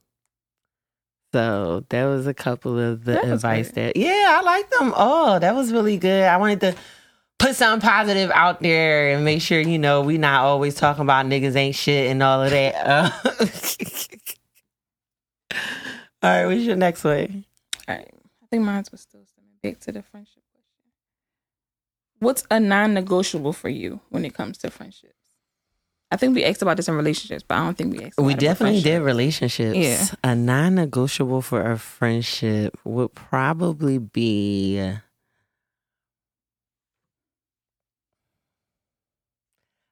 So 1.32 1.84
that 1.90 2.06
was 2.06 2.26
a 2.26 2.34
couple 2.34 2.78
of 2.78 3.04
the 3.04 3.12
that 3.12 3.24
advice 3.24 3.70
that, 3.72 3.96
yeah, 3.96 4.38
I 4.38 4.42
like 4.42 4.70
them 4.70 4.94
all. 4.94 5.38
That 5.38 5.54
was 5.54 5.72
really 5.72 5.98
good. 5.98 6.24
I 6.24 6.38
wanted 6.38 6.60
to 6.60 6.74
put 7.38 7.54
something 7.54 7.86
positive 7.86 8.30
out 8.32 8.60
there 8.60 9.14
and 9.14 9.24
make 9.24 9.42
sure 9.42 9.60
you 9.60 9.78
know 9.78 10.00
we 10.02 10.18
not 10.18 10.42
always 10.44 10.74
talking 10.74 11.02
about 11.02 11.26
niggas 11.26 11.54
ain't 11.54 11.74
shit 11.74 12.10
and 12.10 12.22
all 12.22 12.42
of 12.42 12.50
that. 12.50 12.74
Uh, 12.74 13.10
all 16.22 16.30
right, 16.30 16.46
what's 16.46 16.62
your 16.62 16.76
next 16.76 17.04
one? 17.04 17.44
All 17.86 17.94
right, 17.94 18.10
I 18.42 18.46
think 18.50 18.64
mine 18.64 18.84
was 18.90 19.02
still 19.02 19.24
sending 19.34 19.54
back 19.62 19.80
to 19.80 19.92
the 19.92 20.02
friendship 20.02 20.42
question. 20.52 20.92
What's 22.20 22.44
a 22.50 22.58
non-negotiable 22.58 23.52
for 23.52 23.68
you 23.68 24.00
when 24.08 24.24
it 24.24 24.32
comes 24.34 24.56
to 24.58 24.70
friendships? 24.70 25.14
I 26.10 26.16
think 26.16 26.34
we 26.34 26.44
asked 26.44 26.62
about 26.62 26.78
this 26.78 26.88
in 26.88 26.94
relationships, 26.94 27.44
but 27.46 27.56
I 27.56 27.64
don't 27.64 27.76
think 27.76 27.96
we 27.96 28.04
asked. 28.04 28.18
we 28.18 28.34
definitely 28.34 28.80
did 28.80 29.02
relationships. 29.02 29.76
Yeah, 29.76 30.06
a 30.24 30.34
non-negotiable 30.34 31.42
for 31.42 31.70
a 31.70 31.78
friendship 31.78 32.78
would 32.84 33.14
probably 33.14 33.98
be 33.98 34.80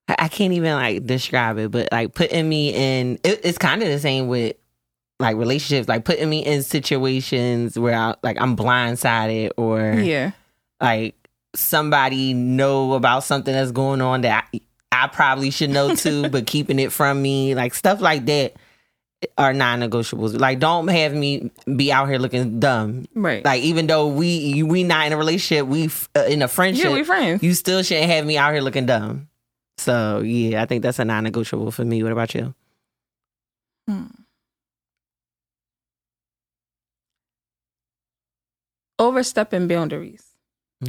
I 0.09 0.29
can't 0.29 0.53
even 0.53 0.73
like 0.73 1.05
describe 1.05 1.59
it, 1.59 1.71
but 1.71 1.89
like 1.91 2.15
putting 2.15 2.49
me 2.49 2.73
in, 2.73 3.19
it, 3.25 3.41
it's 3.45 3.59
kind 3.59 3.83
of 3.83 3.89
the 3.89 3.99
same 3.99 4.29
with 4.29 4.57
like 5.19 5.37
relationships, 5.37 5.89
like 5.89 6.05
putting 6.05 6.29
me 6.31 6.45
in 6.45 6.63
situations 6.63 7.79
where 7.79 7.97
I 7.97 8.15
like 8.23 8.41
I'm 8.41 8.57
blindsided 8.57 9.51
or 9.57 9.95
yeah, 10.01 10.33
like 10.81 11.15
somebody 11.55 12.35
know 12.35 12.95
about 12.95 13.25
something 13.25 13.53
that's 13.53 13.73
going 13.73 14.01
on 14.01 14.21
that 14.23 14.49
I, 14.53 14.61
I 15.05 15.09
probably 15.09 15.51
should 15.51 15.71
know 15.71 15.95
too, 16.05 16.29
but 16.29 16.47
keeping 16.47 16.79
it 16.79 16.93
from 16.93 17.21
me, 17.23 17.55
like 17.55 17.75
stuff 17.75 18.01
like 18.01 18.27
that. 18.27 18.55
are 19.39 19.53
non-negotiables. 19.55 20.39
Like, 20.39 20.59
don't 20.59 20.89
have 20.89 21.15
me 21.15 21.51
be 21.75 21.91
out 21.91 22.09
here 22.09 22.19
looking 22.19 22.61
dumb. 22.61 23.07
Right. 23.15 23.45
Like, 23.45 23.63
even 23.63 23.87
though 23.87 24.09
we 24.09 24.63
we 24.63 24.85
not 24.85 25.07
in 25.07 25.13
a 25.13 25.17
relationship, 25.17 25.67
we 25.67 25.89
uh, 26.15 26.25
in 26.25 26.43
a 26.43 26.49
friendship. 26.49 26.85
Yeah, 26.85 26.93
we 26.93 27.03
friends. 27.05 27.43
You 27.43 27.55
still 27.55 27.83
shouldn't 27.83 28.11
have 28.11 28.27
me 28.27 28.37
out 28.37 28.53
here 28.53 28.63
looking 28.63 28.87
dumb. 28.87 29.29
So 29.79 30.21
yeah, 30.21 30.63
I 30.63 30.67
think 30.67 30.83
that's 30.83 30.99
a 30.99 31.05
non-negotiable 31.05 31.71
for 31.71 31.85
me. 31.85 32.03
What 32.03 32.13
about 32.13 32.35
you? 32.35 32.55
Hmm. 33.89 34.07
Overstepping 38.99 39.69
boundaries. 39.69 40.25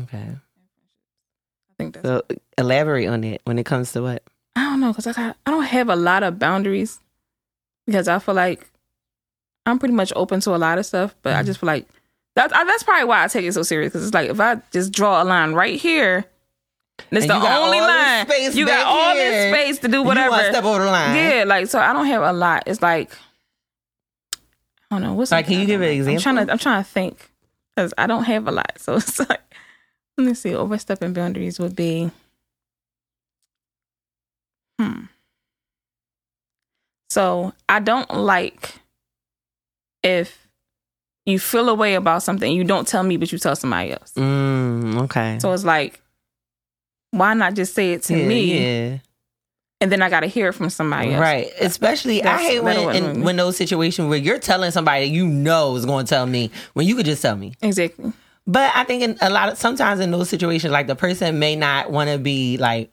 Okay. 0.02 0.36
I 1.79 1.84
think 1.84 1.93
that's. 1.96 2.05
So 2.07 2.24
elaborate 2.57 3.07
on 3.07 3.24
it 3.24 3.41
when 3.46 3.60
it 3.60 3.65
comes 3.65 3.91
to 3.93 4.01
what? 4.01 4.24
I 4.55 4.63
don't 4.63 4.79
know 4.79 4.91
because 4.91 5.07
I 5.07 5.13
got, 5.13 5.38
I 5.46 5.51
don't 5.51 5.63
have 5.63 5.89
a 5.89 5.96
lot 5.96 6.24
of 6.24 6.39
boundaries 6.39 7.00
because 7.86 8.07
I 8.07 8.19
feel 8.19 8.34
like 8.36 8.67
I'm 9.65 9.77
pretty 9.79 9.93
much 9.93 10.12
open 10.15 10.39
to 10.41 10.55
a 10.55 10.57
lot 10.57 10.77
of 10.79 10.86
stuff, 10.86 11.15
but 11.22 11.34
I 11.34 11.43
Mhm. 11.43 11.46
just 11.46 11.60
feel 11.60 11.67
like 11.67 11.88
that 12.36 12.55
I, 12.55 12.63
that's 12.63 12.84
probably 12.84 13.05
why 13.05 13.24
I 13.24 13.27
take 13.27 13.46
it 13.46 13.53
so 13.53 13.63
serious 13.63 13.91
because 13.91 14.05
it's 14.05 14.13
like 14.13 14.29
if 14.29 14.39
I 14.39 14.62
just 14.72 14.91
draw 14.91 15.22
a 15.22 15.25
line 15.25 15.53
right 15.53 15.79
here, 15.79 16.25
and 17.12 17.17
it's 17.17 17.29
And 17.29 17.41
the 17.41 17.46
you 17.46 17.53
only 17.53 17.79
line. 17.79 18.25
space 18.27 18.55
You 18.55 18.65
got 18.65 18.86
all 18.86 19.13
here. 19.13 19.31
this 19.31 19.53
space 19.53 19.79
to 19.79 19.88
do 19.88 20.01
whatever. 20.01 20.36
to 20.38 20.43
step 20.46 20.63
over 20.63 20.84
the 20.84 20.91
line? 20.91 21.15
Yeah, 21.15 21.43
like 21.46 21.67
so 21.67 21.79
I 21.79 21.93
don't 21.93 22.07
have 22.07 22.24
a 22.24 22.34
lot. 22.34 22.63
It's 22.65 22.81
like 22.81 23.12
I 24.89 24.96
don't 24.96 25.01
know 25.03 25.13
what's 25.13 25.31
Like, 25.31 25.46
can 25.48 25.60
you 25.60 25.65
give 25.65 25.81
I 25.81 25.86
an 25.86 26.05
like? 26.05 26.15
I'm 26.15 26.19
trying 26.22 26.38
example? 26.38 26.46
to 26.46 26.51
I'm 26.53 26.57
trying 26.60 26.84
to 26.84 26.89
think 26.89 27.31
because 27.75 27.93
I 27.98 28.07
don't 28.07 28.24
have 28.24 28.48
a 28.48 28.51
lot. 28.51 28.72
So 28.79 28.96
it's 28.96 29.19
like 29.19 29.41
let 30.17 30.27
me 30.27 30.33
see. 30.33 30.55
Overstepping 30.55 31.13
boundaries 31.13 31.59
would 31.59 31.75
be 31.75 32.12
hmm. 34.79 35.01
So 37.09 37.53
I 37.69 37.79
don't 37.79 38.09
like 38.13 38.75
if 40.03 40.47
you 41.25 41.39
feel 41.39 41.69
a 41.69 41.74
way 41.74 41.95
about 41.95 42.24
something 42.24 42.51
you 42.51 42.63
don't 42.63 42.88
tell 42.88 43.03
me 43.03 43.17
but 43.17 43.31
you 43.31 43.38
tell 43.38 43.55
somebody 43.55 43.91
else. 43.91 44.13
Mm, 44.13 45.01
okay. 45.03 45.39
So 45.39 45.51
it's 45.53 45.63
like 45.63 46.01
why 47.12 47.33
not 47.33 47.53
just 47.53 47.74
say 47.74 47.93
it 47.93 48.03
to 48.03 48.17
yeah, 48.17 48.27
me 48.27 48.59
yeah. 48.59 48.97
and 49.81 49.91
then 49.91 50.01
I 50.01 50.09
got 50.09 50.21
to 50.21 50.27
hear 50.27 50.50
it 50.50 50.53
from 50.53 50.69
somebody 50.69 51.13
else. 51.13 51.21
Right. 51.21 51.50
Especially, 51.59 52.24
I 52.24 52.38
hate 52.38 52.63
when 52.63 52.95
in, 52.95 53.21
when 53.21 53.38
those 53.38 53.57
situations 53.57 54.09
where 54.09 54.17
you're 54.17 54.39
telling 54.39 54.71
somebody 54.71 55.05
that 55.05 55.13
you 55.13 55.25
know 55.25 55.75
is 55.75 55.86
going 55.86 56.05
to 56.05 56.09
tell 56.09 56.25
me 56.25 56.51
when 56.74 56.86
you 56.86 56.95
could 56.95 57.05
just 57.05 57.21
tell 57.21 57.36
me. 57.36 57.53
Exactly. 57.62 58.12
But 58.50 58.72
I 58.74 58.86
think 58.86 59.04
in 59.04 59.18
a 59.22 59.30
lot 59.30 59.50
of 59.50 59.58
sometimes 59.58 60.00
in 60.00 60.10
those 60.12 60.30
situations, 60.30 60.72
like 60.72 60.88
the 60.88 60.96
person 60.96 61.38
may 61.38 61.56
not 61.58 61.92
want 61.92 62.10
to 62.10 62.18
be 62.18 62.58
like, 62.58 62.92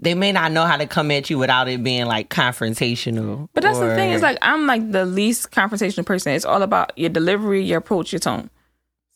they 0.00 0.14
may 0.14 0.32
not 0.32 0.52
know 0.52 0.64
how 0.64 0.76
to 0.76 0.86
come 0.86 1.10
at 1.10 1.28
you 1.28 1.36
without 1.38 1.68
it 1.68 1.82
being 1.82 2.06
like 2.06 2.30
confrontational. 2.30 3.48
But 3.52 3.62
that's 3.62 3.78
the 3.78 3.94
thing. 3.94 4.12
or- 4.12 4.14
Is 4.14 4.22
like 4.22 4.38
I'm 4.42 4.66
like 4.66 4.90
the 4.90 5.04
least 5.04 5.50
confrontational 5.50 6.06
person. 6.06 6.32
It's 6.32 6.44
all 6.44 6.62
about 6.62 6.96
your 6.96 7.10
delivery, 7.10 7.62
your 7.62 7.78
approach, 7.78 8.12
your 8.12 8.20
tone. 8.20 8.48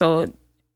So, 0.01 0.33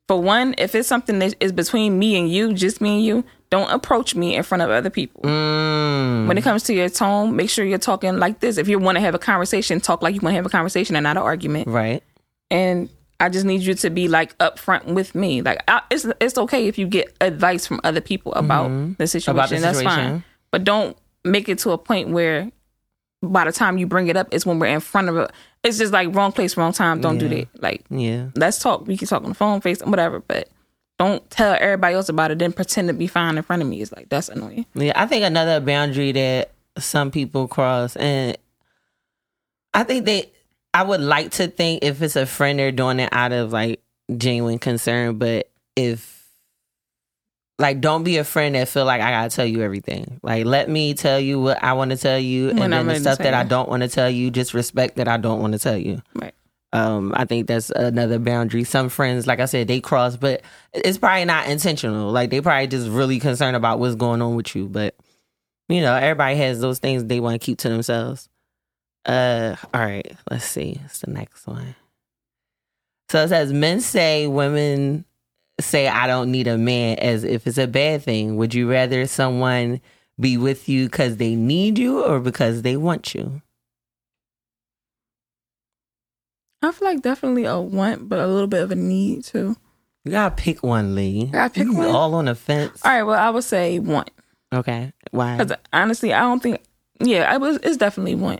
for 0.09 0.23
one, 0.23 0.55
if 0.59 0.75
it's 0.77 0.87
something 0.89 1.19
that 1.19 1.35
is 1.41 1.51
between 1.53 1.99
me 1.99 2.17
and 2.19 2.31
you, 2.31 2.55
just 2.55 2.81
me 2.81 2.97
and 2.99 3.05
you, 3.05 3.25
don't 3.51 3.69
approach 3.71 4.15
me 4.15 4.37
in 4.37 4.45
front 4.45 4.63
of 4.63 4.71
other 4.71 4.89
people. 4.91 5.21
Mm, 5.23 6.29
When 6.29 6.39
it 6.39 6.43
comes 6.45 6.63
to 6.65 6.75
your 6.75 6.89
tone, 6.89 7.35
make 7.35 7.51
sure 7.51 7.65
you're 7.65 7.79
talking 7.79 8.17
like 8.19 8.39
this. 8.39 8.57
If 8.57 8.69
you 8.69 8.79
want 8.79 8.97
to 8.97 9.01
have 9.01 9.17
a 9.17 9.19
conversation, 9.19 9.81
talk 9.81 10.03
like 10.03 10.15
you 10.15 10.21
want 10.21 10.33
to 10.35 10.37
have 10.37 10.47
a 10.47 10.51
conversation 10.51 10.95
and 10.97 11.03
not 11.05 11.17
an 11.17 11.25
argument. 11.25 11.67
right. 11.67 12.03
And 12.51 12.89
I 13.19 13.29
just 13.29 13.45
need 13.47 13.63
you 13.63 13.75
to 13.75 13.91
be 13.91 14.09
like 14.09 14.37
upfront 14.39 14.85
with 14.87 15.15
me. 15.15 15.41
Like 15.43 15.63
I, 15.69 15.83
it's 15.91 16.07
it's 16.21 16.37
okay 16.39 16.67
if 16.69 16.79
you 16.79 16.87
get 16.87 17.15
advice 17.21 17.67
from 17.67 17.81
other 17.85 18.01
people 18.01 18.33
about 18.35 18.69
the 18.99 19.07
situation. 19.07 19.33
Mm-hmm. 19.33 19.39
About 19.39 19.49
the 19.51 19.57
That's 19.61 19.79
situation. 19.79 20.05
fine. 20.21 20.25
But 20.51 20.65
don't 20.65 20.97
make 21.25 21.49
it 21.49 21.59
to 21.61 21.71
a 21.71 21.79
point 21.79 22.11
where 22.11 22.51
by 23.23 23.45
the 23.45 23.53
time 23.53 23.79
you 23.79 23.87
bring 23.87 24.09
it 24.09 24.17
up, 24.17 24.29
it's 24.33 24.45
when 24.45 24.59
we're 24.59 24.67
in 24.67 24.81
front 24.81 25.09
of 25.09 25.17
it. 25.17 25.31
It's 25.65 25.79
just 25.79 25.93
like 25.93 26.15
wrong 26.15 26.31
place, 26.33 26.57
wrong 26.57 26.73
time. 26.73 27.01
Don't 27.01 27.19
do 27.19 27.29
that. 27.29 27.49
Like 27.63 27.85
Yeah. 27.91 28.27
let's 28.37 28.59
talk. 28.59 28.87
We 28.87 28.97
can 28.97 29.09
talk 29.09 29.23
on 29.23 29.31
the 29.31 29.35
phone, 29.35 29.61
face, 29.61 29.81
and 29.81 29.91
whatever. 29.91 30.21
But 30.21 30.49
don't 30.99 31.29
tell 31.31 31.57
everybody 31.59 31.95
else 31.95 32.09
about 32.09 32.31
it. 32.31 32.39
Then 32.39 32.53
pretend 32.53 32.89
to 32.89 32.95
be 32.95 33.07
fine 33.07 33.37
in 33.37 33.43
front 33.43 33.63
of 33.63 33.69
me. 33.69 33.81
It's 33.81 33.93
like 33.93 34.09
that's 34.11 34.29
annoying. 34.29 34.67
Yeah, 34.75 34.93
I 34.95 35.07
think 35.07 35.25
another 35.25 35.59
boundary 35.61 36.13
that 36.13 36.53
some 36.79 37.11
people 37.11 37.49
cross, 37.49 37.97
and 37.97 38.37
I 39.75 39.83
think 39.85 40.05
they, 40.07 40.31
I 40.76 40.83
would 40.83 41.00
like 41.00 41.30
to 41.33 41.49
think 41.49 41.85
if 41.85 42.02
it's 42.02 42.16
a 42.16 42.26
friend, 42.26 42.59
they're 42.59 42.71
doing 42.71 43.00
it 43.00 43.09
out 43.11 43.33
of 43.33 43.50
like 43.50 43.80
genuine 44.14 44.59
concern. 44.59 45.16
But 45.16 45.50
if, 45.75 46.28
like, 47.59 47.80
don't 47.80 48.04
be 48.04 48.18
a 48.18 48.25
friend 48.25 48.54
that 48.54 48.68
feel 48.68 48.85
like 48.85 49.00
I 49.00 49.11
gotta 49.11 49.35
tell 49.35 49.47
you 49.47 49.62
everything. 49.62 50.21
Like, 50.23 50.45
let 50.45 50.68
me 50.68 50.92
tell 50.92 51.18
you 51.18 51.40
what 51.40 51.64
I 51.64 51.73
want 51.73 51.92
to 51.92 51.97
tell 51.97 52.18
you, 52.18 52.49
When 52.49 52.59
and 52.59 52.75
I'm 52.75 52.87
then 52.88 52.97
the 52.97 53.00
stuff 53.00 53.18
that 53.25 53.33
I 53.33 53.45
don't 53.45 53.71
want 53.71 53.85
to 53.85 53.88
tell 53.88 54.11
you, 54.11 54.30
just 54.30 54.52
respect 54.52 54.97
that 54.97 55.09
I 55.09 55.16
don't 55.16 55.40
want 55.40 55.54
to 55.54 55.59
tell 55.59 55.78
you. 55.78 56.02
Right. 56.14 56.35
Um, 56.75 57.14
I 57.16 57.25
think 57.25 57.47
that's 57.47 57.71
another 57.71 58.18
boundary. 58.18 58.64
Some 58.64 58.90
friends, 58.90 59.26
like 59.26 59.40
I 59.40 59.47
said, 59.47 59.68
they 59.68 59.80
cross, 59.80 60.16
but 60.16 60.42
it's 60.75 60.99
probably 60.99 61.25
not 61.25 61.49
intentional. 61.49 62.12
Like 62.12 62.28
they 62.28 62.42
probably 62.42 62.66
just 62.66 62.90
really 62.90 63.18
concerned 63.18 63.56
about 63.56 63.78
what's 63.78 63.95
going 63.95 64.21
on 64.21 64.35
with 64.35 64.54
you. 64.54 64.68
But 64.68 64.95
you 65.71 65.80
know, 65.80 65.95
everybody 65.95 66.37
has 66.37 66.61
those 66.61 66.80
things 66.80 67.02
they 67.04 67.18
want 67.18 67.40
to 67.40 67.42
keep 67.42 67.56
to 67.61 67.71
themselves. 67.71 68.28
Uh, 69.07 69.55
all 69.73 69.81
right, 69.81 70.17
let's 70.31 70.45
see. 70.45 70.79
What's 70.83 71.01
the 71.01 71.11
next 71.11 71.47
one? 71.47 71.75
So 73.09 73.23
it 73.23 73.29
says 73.29 73.53
men 73.53 73.81
say 73.81 74.27
women 74.27 75.05
say 75.61 75.87
I 75.89 76.07
don't 76.07 76.31
need 76.33 76.49
a 76.49 76.59
man 76.59 76.99
as 76.99 77.25
if 77.25 77.47
it's 77.47 77.57
a 77.59 77.69
bad 77.69 78.03
thing. 78.03 78.37
Would 78.37 78.53
you 78.53 78.69
rather 78.71 79.07
someone 79.07 79.81
be 80.19 80.37
with 80.37 80.69
you 80.69 80.87
because 80.87 81.19
they 81.19 81.35
need 81.37 81.79
you 81.79 82.03
or 82.05 82.19
because 82.21 82.63
they 82.63 82.77
want 82.77 83.15
you? 83.15 83.43
I 86.63 86.73
feel 86.73 86.89
like 86.89 87.03
definitely 87.03 87.45
a 87.45 87.61
want, 87.61 88.09
but 88.09 88.19
a 88.19 88.27
little 88.27 88.49
bit 88.49 88.63
of 88.63 88.73
a 88.73 88.75
need 88.75 89.25
too. 89.25 89.57
You 90.05 90.11
gotta 90.13 90.35
pick 90.35 90.63
one, 90.63 90.95
Lee. 90.95 91.27
Gotta 91.27 91.51
pick 91.55 91.65
You 91.65 91.75
one? 91.77 91.89
All 91.89 92.15
on 92.15 92.25
the 92.25 92.35
fence. 92.35 92.81
All 92.85 92.91
right. 92.91 93.03
Well, 93.03 93.19
I 93.19 93.31
would 93.31 93.45
say 93.45 93.79
want. 93.79 94.11
Okay. 94.53 94.93
Why? 95.11 95.37
Because 95.37 95.57
honestly, 95.73 96.13
I 96.13 96.21
don't 96.21 96.43
think. 96.43 96.61
Yeah, 97.01 97.31
I 97.33 97.37
was. 97.37 97.59
It's 97.63 97.77
definitely 97.77 98.15
one. 98.15 98.39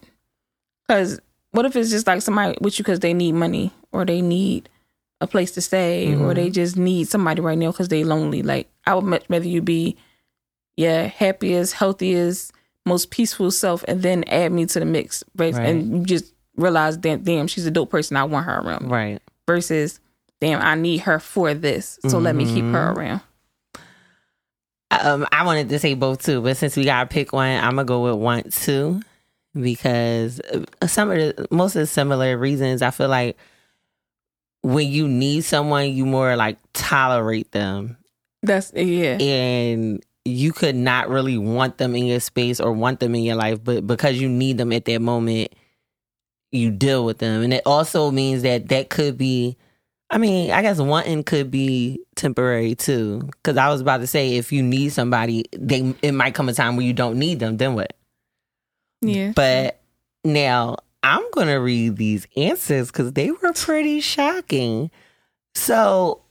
Because 0.89 1.21
what 1.53 1.67
if 1.67 1.75
it's 1.77 1.91
just 1.91 2.07
like 2.07 2.23
somebody 2.23 2.57
with 2.61 2.79
you 2.79 2.83
because 2.85 3.01
they 3.01 3.15
need 3.15 3.33
money 3.33 3.73
or 3.93 4.05
they 4.05 4.21
need 4.21 4.69
a 5.21 5.27
place 5.27 5.53
to 5.53 5.61
stay 5.63 6.15
or 6.15 6.35
they 6.35 6.51
just 6.51 6.77
need 6.77 7.09
somebody 7.09 7.41
right 7.41 7.57
now 7.57 7.71
because 7.73 7.89
they 7.89 8.05
lonely. 8.05 8.43
Like 8.43 8.69
I 8.87 8.95
would 8.95 9.05
much 9.05 9.25
rather 9.29 9.47
you 9.49 9.63
be, 9.63 9.97
yeah, 10.77 11.05
happiest, 11.07 11.73
healthiest, 11.75 12.53
most 12.85 13.11
peaceful 13.11 13.51
self, 13.51 13.83
and 13.89 14.03
then 14.03 14.25
add 14.25 14.53
me 14.53 14.67
to 14.67 14.79
the 14.79 14.85
mix, 14.85 15.25
right? 15.37 15.55
Right. 15.55 15.67
And 15.67 16.01
you 16.01 16.05
just 16.05 16.35
realize, 16.57 16.97
damn, 16.99 17.23
damn, 17.23 17.47
she's 17.47 17.67
a 17.67 17.71
dope 17.71 17.91
person. 17.91 18.17
I 18.17 18.25
want 18.25 18.45
her 18.47 18.59
around 18.61 18.83
me. 18.85 18.89
Right. 18.91 19.23
Versus, 19.47 20.01
damn, 20.41 20.61
I 20.61 20.75
need 20.75 20.99
her 21.01 21.19
for 21.19 21.55
this, 21.55 21.99
so 22.07 22.19
let 22.19 22.37
me 22.37 22.45
keep 22.45 22.65
her 22.67 22.93
Mm-hmm. 22.93 22.99
around. 22.99 23.21
Um, 24.91 25.27
I 25.33 25.45
wanted 25.45 25.69
to 25.71 25.79
say 25.79 25.95
both 25.95 26.23
too, 26.23 26.41
but 26.43 26.57
since 26.57 26.77
we 26.77 26.85
gotta 26.85 27.09
pick 27.09 27.33
one, 27.33 27.57
I'm 27.59 27.71
gonna 27.77 27.85
go 27.85 28.03
with 28.05 28.15
want 28.21 28.53
to 28.53 29.01
because 29.61 30.41
some 30.87 31.11
of 31.11 31.19
the 31.19 31.47
most 31.51 31.77
of 31.77 31.81
the 31.81 31.87
similar 31.87 32.37
reasons 32.37 32.83
I 32.83 32.91
feel 32.91 33.09
like 33.09 33.37
when 34.63 34.89
you 34.89 35.09
need 35.09 35.43
someone, 35.43 35.93
you 35.93 36.07
more 36.07 36.37
like 36.37 36.59
tolerate 36.73 37.53
them, 37.53 37.97
That's 38.43 38.73
yeah, 38.75 39.19
and 39.19 40.05
you 40.25 40.53
could 40.53 40.75
not 40.75 41.09
really 41.09 41.39
want 41.39 41.79
them 41.79 41.95
in 41.95 42.07
your 42.07 42.21
space 42.21 42.61
or 42.61 42.73
want 42.73 43.01
them 43.01 43.15
in 43.15 43.23
your 43.23 43.37
life, 43.37 43.63
but 43.63 43.87
because 43.87 44.21
you 44.21 44.29
need 44.29 44.59
them 44.59 44.73
at 44.73 44.85
that 44.87 45.01
moment, 45.01 45.53
you 46.51 46.71
deal 46.71 47.05
with 47.05 47.19
them, 47.19 47.43
and 47.43 47.55
it 47.55 47.63
also 47.65 48.11
means 48.11 48.43
that 48.43 48.69
that 48.69 48.91
could 48.91 49.17
be. 49.17 49.57
I 50.09 50.19
mean, 50.19 50.53
I 50.53 50.63
guess 50.63 50.79
wanting 50.79 51.25
could 51.25 51.51
be 51.51 51.99
temporary 52.15 52.77
too. 52.77 53.23
Because 53.27 53.57
I 53.57 53.69
was 53.71 53.81
about 53.81 53.99
to 53.99 54.07
say, 54.07 54.37
if 54.37 54.53
you 54.53 54.63
need 54.63 54.91
somebody, 54.91 55.47
they 55.53 55.97
it 56.01 56.13
might 56.13 56.33
come 56.33 56.49
a 56.49 56.53
time 56.53 56.77
where 56.77 56.87
you 56.87 56.93
don't 56.93 57.19
need 57.19 57.41
them. 57.41 57.57
Then 57.57 57.75
what? 57.75 57.96
Yeah. 59.01 59.33
But 59.35 59.81
now 60.25 60.77
I'm 61.03 61.25
gonna 61.33 61.61
read 61.61 61.97
these 61.97 62.27
answers 62.37 62.89
because 62.89 63.13
they 63.13 63.31
were 63.31 63.53
pretty 63.53 64.01
shocking. 64.01 64.91
So, 65.55 66.23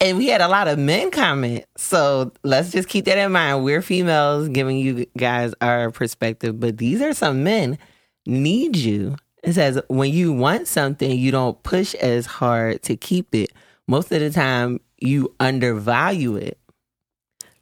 and 0.00 0.18
we 0.18 0.26
had 0.26 0.40
a 0.40 0.48
lot 0.48 0.68
of 0.68 0.78
men 0.78 1.10
comment. 1.10 1.64
So 1.76 2.32
let's 2.44 2.70
just 2.70 2.88
keep 2.88 3.06
that 3.06 3.18
in 3.18 3.32
mind. 3.32 3.64
We're 3.64 3.82
females 3.82 4.48
giving 4.48 4.76
you 4.78 5.06
guys 5.16 5.54
our 5.60 5.90
perspective, 5.90 6.60
but 6.60 6.78
these 6.78 7.00
are 7.00 7.14
some 7.14 7.42
men 7.42 7.78
need 8.26 8.76
you. 8.76 9.16
It 9.42 9.54
says 9.54 9.80
when 9.88 10.12
you 10.12 10.32
want 10.32 10.68
something, 10.68 11.18
you 11.18 11.30
don't 11.30 11.62
push 11.62 11.94
as 11.94 12.26
hard 12.26 12.82
to 12.82 12.96
keep 12.96 13.34
it. 13.34 13.52
Most 13.88 14.10
of 14.10 14.20
the 14.20 14.30
time, 14.30 14.80
you 14.98 15.34
undervalue 15.38 16.36
it. 16.36 16.58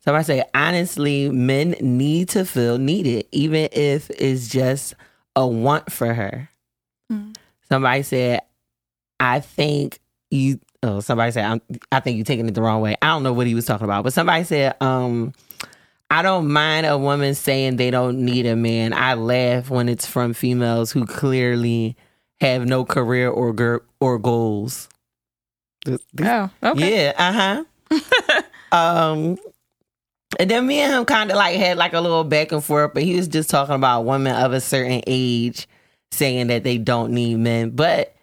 So 0.05 0.15
I 0.15 0.21
say, 0.23 0.45
honestly, 0.55 1.31
men 1.31 1.77
need 1.81 2.29
to 2.31 2.45
feel 2.45 2.77
needed, 2.77 3.27
even 3.33 3.71
if 3.73 4.11
it's 4.11 4.49
just 4.49 4.93
a 5.35 5.47
want 5.47 5.91
for 5.91 6.13
her. 6.13 6.51
Mm. 7.11 7.35
Somebody 7.71 8.03
said, 8.03 8.41
I 9.19 9.41
think 9.41 9.99
you. 10.31 10.61
Oh, 10.83 11.01
somebody 11.01 11.33
said, 11.33 11.47
I'm, 11.47 11.63
I 11.91 12.01
think 12.01 12.19
you're 12.19 12.27
taking 12.27 12.47
it 12.47 12.55
the 12.55 12.61
wrong 12.61 12.83
way. 12.83 12.95
I 13.01 13.07
don't 13.07 13.23
know 13.23 13.33
what 13.33 13.47
he 13.47 13.55
was 13.55 13.65
talking 13.65 13.87
about, 13.87 14.05
but 14.05 14.13
somebody 14.13 14.45
said, 14.45 14.77
um, 14.83 15.33
I 16.11 16.21
don't 16.21 16.53
mind 16.53 16.85
a 16.85 16.99
woman 16.99 17.35
saying 17.35 17.77
they 17.77 17.91
don't 17.91 18.19
need 18.27 18.45
a 18.45 18.55
man. 18.55 18.93
I 18.93 19.15
laugh 19.15 19.71
when 19.71 19.89
it's 19.89 20.05
from 20.05 20.35
females 20.35 20.93
who 20.93 21.07
clearly 21.07 21.97
have 22.43 22.67
no 22.67 22.85
career 22.85 23.31
or 23.31 23.55
gir- 23.55 23.83
or 24.01 24.19
goals. 24.19 24.91
This- 25.87 26.03
this- 26.13 26.27
Oh, 26.29 26.51
okay. 26.63 27.07
Yeah, 27.07 27.13
uh 27.17 27.65
huh. 27.91 28.43
um, 29.13 29.39
and 30.38 30.50
then 30.50 30.67
me 30.67 30.81
and 30.81 30.93
him 30.93 31.05
kind 31.05 31.31
of 31.31 31.37
like 31.37 31.57
had 31.57 31.76
like 31.76 31.93
a 31.93 32.00
little 32.00 32.25
back 32.25 32.53
and 32.53 32.62
forth, 32.62 32.93
but 32.95 33.03
he 33.03 33.17
was 33.17 33.29
just 33.29 33.50
talking 33.50 33.75
about 33.75 34.03
women 34.03 34.35
of 34.35 34.53
a 34.53 34.61
certain 34.61 35.03
age 35.07 35.67
saying 36.12 36.47
that 36.49 36.64
they 36.64 36.79
don't 36.79 37.12
need 37.12 37.37
men. 37.37 37.71
But 37.71 38.14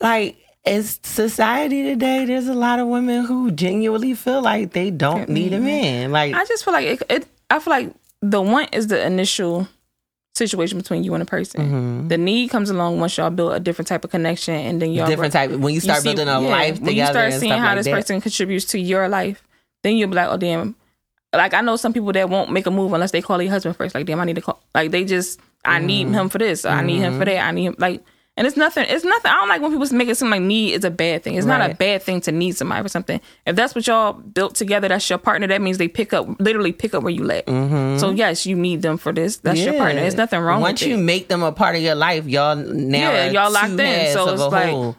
like, 0.00 0.36
as 0.64 1.00
society 1.02 1.82
today, 1.82 2.24
there's 2.24 2.48
a 2.48 2.54
lot 2.54 2.78
of 2.78 2.88
women 2.88 3.24
who 3.24 3.50
genuinely 3.50 4.14
feel 4.14 4.42
like 4.42 4.72
they 4.72 4.90
don't 4.90 5.28
need 5.28 5.52
a 5.52 5.58
man. 5.60 6.12
Like, 6.12 6.34
I 6.34 6.44
just 6.44 6.64
feel 6.64 6.72
like 6.74 6.86
it, 6.86 7.02
it. 7.08 7.26
I 7.50 7.58
feel 7.58 7.70
like 7.72 7.94
the 8.22 8.40
want 8.40 8.74
is 8.74 8.86
the 8.88 9.04
initial 9.04 9.66
situation 10.34 10.78
between 10.78 11.02
you 11.02 11.12
and 11.14 11.22
a 11.22 11.26
person. 11.26 11.60
mhm. 12.04 12.08
The 12.08 12.16
need 12.18 12.50
comes 12.50 12.70
along 12.70 13.00
once 13.00 13.16
y'all 13.16 13.30
build 13.30 13.52
a 13.52 13.60
different 13.60 13.88
type 13.88 14.04
of 14.04 14.10
connection, 14.10 14.54
and 14.54 14.80
then 14.80 14.92
y'all 14.92 15.06
different 15.06 15.32
type. 15.32 15.50
When 15.50 15.74
you 15.74 15.76
you 15.76 15.80
start 15.80 16.02
see- 16.02 16.08
building 16.14 16.28
a 16.28 16.40
yeah, 16.40 16.48
life 16.48 16.80
when 16.80 16.94
you 16.94 17.06
start 17.06 17.32
seeing 17.34 17.52
how 17.52 17.68
like 17.68 17.76
this 17.78 17.86
that. 17.86 17.94
person 17.94 18.20
contributes 18.20 18.66
to 18.66 18.78
your 18.78 19.08
life, 19.08 19.42
then 19.82 19.96
you'll 19.96 20.08
be 20.10 20.14
like, 20.16 20.28
oh 20.28 20.36
damn. 20.36 20.76
Like 21.32 21.54
I 21.54 21.60
know 21.60 21.76
some 21.76 21.92
people 21.92 22.12
that 22.12 22.28
won't 22.28 22.50
make 22.50 22.66
a 22.66 22.70
move 22.70 22.92
unless 22.92 23.12
they 23.12 23.22
call 23.22 23.38
their 23.38 23.48
husband 23.50 23.76
first. 23.76 23.94
Like 23.94 24.06
damn, 24.06 24.20
I 24.20 24.24
need 24.24 24.36
to 24.36 24.40
call. 24.42 24.60
Like 24.74 24.90
they 24.90 25.04
just, 25.04 25.40
I 25.64 25.78
need 25.78 26.06
Mm-hmm. 26.06 26.14
him 26.14 26.28
for 26.28 26.38
this. 26.38 26.64
I 26.64 26.82
need 26.82 26.98
him 26.98 27.18
for 27.18 27.24
that. 27.24 27.44
I 27.46 27.50
need 27.52 27.64
him 27.66 27.74
like. 27.78 28.02
And 28.36 28.46
it's 28.46 28.56
nothing. 28.56 28.86
It's 28.88 29.04
nothing. 29.04 29.30
I 29.30 29.34
don't 29.34 29.48
like 29.50 29.60
when 29.60 29.70
people 29.70 29.94
make 29.94 30.08
it 30.08 30.14
seem 30.16 30.30
like 30.30 30.40
need 30.40 30.72
is 30.72 30.84
a 30.84 30.90
bad 30.90 31.22
thing. 31.22 31.34
It's 31.34 31.46
not 31.46 31.68
a 31.68 31.74
bad 31.74 32.02
thing 32.02 32.22
to 32.22 32.32
need 32.32 32.52
somebody 32.56 32.82
for 32.82 32.88
something. 32.88 33.20
If 33.44 33.54
that's 33.54 33.74
what 33.74 33.86
y'all 33.86 34.14
built 34.14 34.54
together, 34.54 34.88
that's 34.88 35.10
your 35.10 35.18
partner. 35.18 35.46
That 35.48 35.60
means 35.60 35.76
they 35.76 35.88
pick 35.88 36.14
up, 36.14 36.26
literally 36.40 36.72
pick 36.72 36.94
up 36.94 37.02
where 37.02 37.12
you 37.12 37.22
let. 37.24 37.46
So 38.00 38.10
yes, 38.10 38.46
you 38.46 38.56
need 38.56 38.80
them 38.80 38.96
for 38.96 39.12
this. 39.12 39.38
That's 39.38 39.60
your 39.60 39.74
partner. 39.74 40.00
There's 40.00 40.14
nothing 40.14 40.40
wrong 40.40 40.62
Once 40.62 40.80
with 40.80 40.88
you 40.88 40.94
it. 40.94 41.00
make 41.02 41.28
them 41.28 41.42
a 41.42 41.52
part 41.52 41.76
of 41.76 41.82
your 41.82 41.96
life, 41.96 42.26
y'all 42.26 42.56
now 42.56 43.12
Yeah, 43.12 43.30
y'all 43.30 43.52
locked 43.52 43.78
in, 43.78 44.12
so 44.14 44.32
it's 44.32 44.42
like- 44.42 44.70
whole. 44.70 44.96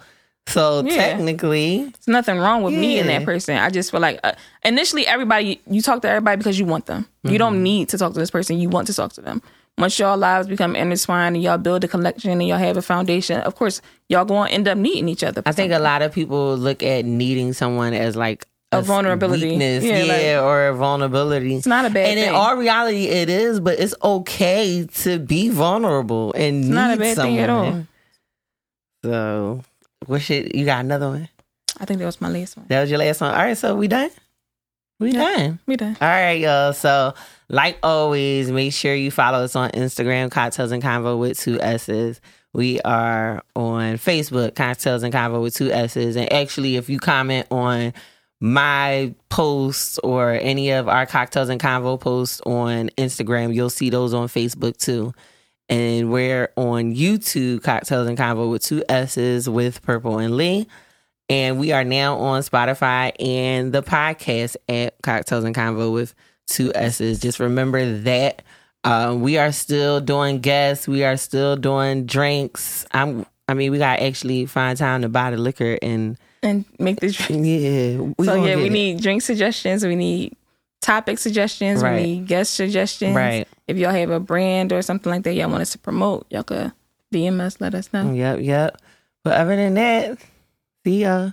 So 0.47 0.83
Yeah. 0.85 0.95
technically, 0.95 1.83
There's 1.83 2.07
nothing 2.07 2.37
wrong 2.37 2.63
with 2.63 2.73
me 2.73 2.99
and 2.99 3.07
that 3.09 3.23
person. 3.25 3.57
I 3.57 3.69
just 3.69 3.91
feel 3.91 3.99
like 3.99 4.19
uh, 4.23 4.33
initially 4.65 5.05
everybody 5.07 5.61
you 5.69 5.81
talk 5.81 6.01
to 6.01 6.09
everybody 6.09 6.37
because 6.37 6.59
you 6.59 6.65
want 6.65 6.87
them. 6.87 7.07
You 7.23 7.29
Mm-hmm. 7.31 7.37
don't 7.37 7.63
need 7.63 7.89
to 7.89 7.97
talk 7.97 8.13
to 8.13 8.19
this 8.19 8.31
person. 8.31 8.59
You 8.59 8.67
want 8.69 8.87
to 8.87 8.93
talk 8.93 9.13
to 9.13 9.21
them. 9.21 9.41
Once 9.77 9.97
y'all 9.97 10.17
lives 10.17 10.47
become 10.47 10.75
intertwined 10.75 11.35
and 11.37 11.43
y'all 11.43 11.57
build 11.57 11.83
a 11.83 11.87
collection 11.87 12.31
and 12.31 12.45
y'all 12.45 12.57
have 12.57 12.75
a 12.75 12.81
foundation, 12.81 13.39
of 13.41 13.55
course 13.55 13.81
y'all 14.09 14.25
going 14.25 14.49
to 14.49 14.53
end 14.53 14.67
up 14.67 14.77
needing 14.77 15.07
each 15.07 15.23
other. 15.23 15.41
I 15.45 15.53
think 15.53 15.71
a 15.71 15.79
lot 15.79 16.01
of 16.01 16.11
people 16.11 16.57
look 16.57 16.83
at 16.83 17.05
needing 17.05 17.53
someone 17.53 17.93
as 17.93 18.15
like 18.15 18.45
a 18.73 18.81
vulnerability. 18.81 19.49
weakness, 19.51 19.83
Yeah, 19.83 20.03
yeah, 20.03 20.39
like- 20.39 20.45
or 20.45 20.67
a 20.69 20.73
vulnerability. 20.75 21.55
it's 21.55 21.67
not 21.67 21.85
a 21.85 21.89
bad 21.89 22.09
and 22.09 22.19
in 22.19 22.25
thing. 22.25 22.35
all 22.35 22.55
reality, 22.57 23.05
it 23.05 23.29
is, 23.29 23.59
but 23.59 23.79
it's 23.79 23.93
okay 24.03 24.85
to 25.03 25.19
be 25.19 25.49
vulnerable 25.49 26.33
and 26.33 26.61
need 26.61 26.69
not 26.69 26.93
a 26.95 26.97
bad 26.99 27.15
someone. 27.15 27.35
thing 27.35 27.39
at 27.43 27.49
all. 27.49 27.85
So, 29.03 29.61
what 30.05 30.21
shit? 30.21 30.55
You 30.55 30.65
got 30.65 30.83
another 30.83 31.09
one? 31.09 31.29
I 31.79 31.85
think 31.85 31.99
that 31.99 32.05
was 32.05 32.21
my 32.21 32.29
last 32.29 32.57
one. 32.57 32.65
That 32.69 32.81
was 32.81 32.89
your 32.89 32.99
last 32.99 33.21
one. 33.21 33.31
All 33.31 33.37
right, 33.37 33.57
so 33.57 33.75
we 33.75 33.87
done. 33.87 34.09
We 34.99 35.11
Yeah. 35.11 35.35
done. 35.35 35.59
We 35.65 35.75
done. 35.77 35.97
All 35.99 36.07
right, 36.07 36.39
y'all. 36.39 36.73
So, 36.73 37.13
like 37.49 37.77
always, 37.81 38.51
make 38.51 38.73
sure 38.73 38.93
you 38.93 39.09
follow 39.09 39.43
us 39.43 39.55
on 39.55 39.71
Instagram, 39.71 40.29
Cocktails 40.29 40.71
and 40.71 40.83
Convo 40.83 41.17
with 41.17 41.39
two 41.39 41.59
S's. 41.59 42.21
We 42.53 42.81
are 42.81 43.41
on 43.55 43.93
Facebook, 43.95 44.55
Cocktails 44.55 45.03
and 45.03 45.13
Convo 45.13 45.41
with 45.41 45.55
two 45.55 45.71
S's. 45.71 46.15
And 46.15 46.31
actually, 46.31 46.75
if 46.75 46.89
you 46.89 46.99
comment 46.99 47.47
on 47.49 47.93
my 48.41 49.13
posts 49.29 49.97
or 49.99 50.31
any 50.33 50.71
of 50.71 50.87
our 50.87 51.05
Cocktails 51.05 51.49
and 51.49 51.61
Convo 51.61 51.99
posts 51.99 52.41
on 52.45 52.89
Instagram, 52.97 53.55
you'll 53.55 53.69
see 53.69 53.89
those 53.89 54.13
on 54.13 54.27
Facebook 54.27 54.77
too. 54.77 55.13
And 55.71 56.11
we're 56.11 56.51
on 56.57 56.93
YouTube, 56.93 57.63
Cocktails 57.63 58.07
and 58.07 58.17
Convo 58.17 58.51
with 58.51 58.61
two 58.63 58.83
S's 58.89 59.49
with 59.49 59.81
Purple 59.81 60.19
and 60.19 60.35
Lee. 60.35 60.67
And 61.29 61.59
we 61.59 61.71
are 61.71 61.85
now 61.85 62.17
on 62.17 62.41
Spotify 62.41 63.13
and 63.19 63.71
the 63.71 63.81
podcast 63.81 64.57
at 64.67 65.01
Cocktails 65.01 65.45
and 65.45 65.55
Convo 65.55 65.93
with 65.93 66.13
two 66.47 66.73
S's. 66.75 67.19
Just 67.21 67.39
remember 67.39 67.99
that. 67.99 68.41
Um, 68.83 69.21
we 69.21 69.37
are 69.37 69.51
still 69.53 70.01
doing 70.01 70.39
guests. 70.39 70.87
We 70.89 71.03
are 71.05 71.15
still 71.17 71.55
doing 71.55 72.05
drinks. 72.05 72.85
I'm. 72.91 73.25
I 73.47 73.53
mean, 73.53 73.71
we 73.71 73.77
got 73.77 73.97
to 73.97 74.03
actually 74.03 74.45
find 74.47 74.77
time 74.77 75.01
to 75.03 75.09
buy 75.09 75.31
the 75.31 75.37
liquor 75.37 75.77
and 75.81 76.17
And 76.43 76.65
make 76.79 76.99
this. 76.99 77.17
yeah. 77.29 77.97
We 78.17 78.25
so 78.25 78.43
yeah, 78.43 78.55
we 78.55 78.65
it. 78.67 78.71
need 78.71 79.01
drink 79.01 79.21
suggestions. 79.21 79.85
We 79.85 79.95
need 79.95 80.35
topic 80.81 81.19
suggestions. 81.19 81.81
Right. 81.81 81.95
We 81.95 82.03
need 82.03 82.27
guest 82.27 82.53
suggestions. 82.53 83.15
Right. 83.15 83.47
If 83.67 83.77
y'all 83.77 83.91
have 83.91 84.09
a 84.09 84.19
brand 84.19 84.73
or 84.73 84.81
something 84.81 85.11
like 85.11 85.23
that 85.23 85.33
y'all 85.33 85.49
want 85.49 85.61
us 85.61 85.71
to 85.71 85.77
promote, 85.77 86.25
y'all 86.29 86.43
could 86.43 86.71
DM 87.13 87.39
us. 87.39 87.61
Let 87.61 87.73
us 87.75 87.91
know. 87.93 88.11
Yep. 88.11 88.39
Yep. 88.41 88.81
But 89.23 89.33
other 89.33 89.55
than 89.55 89.75
that, 89.75 90.17
see 90.83 91.01
ya. 91.01 91.31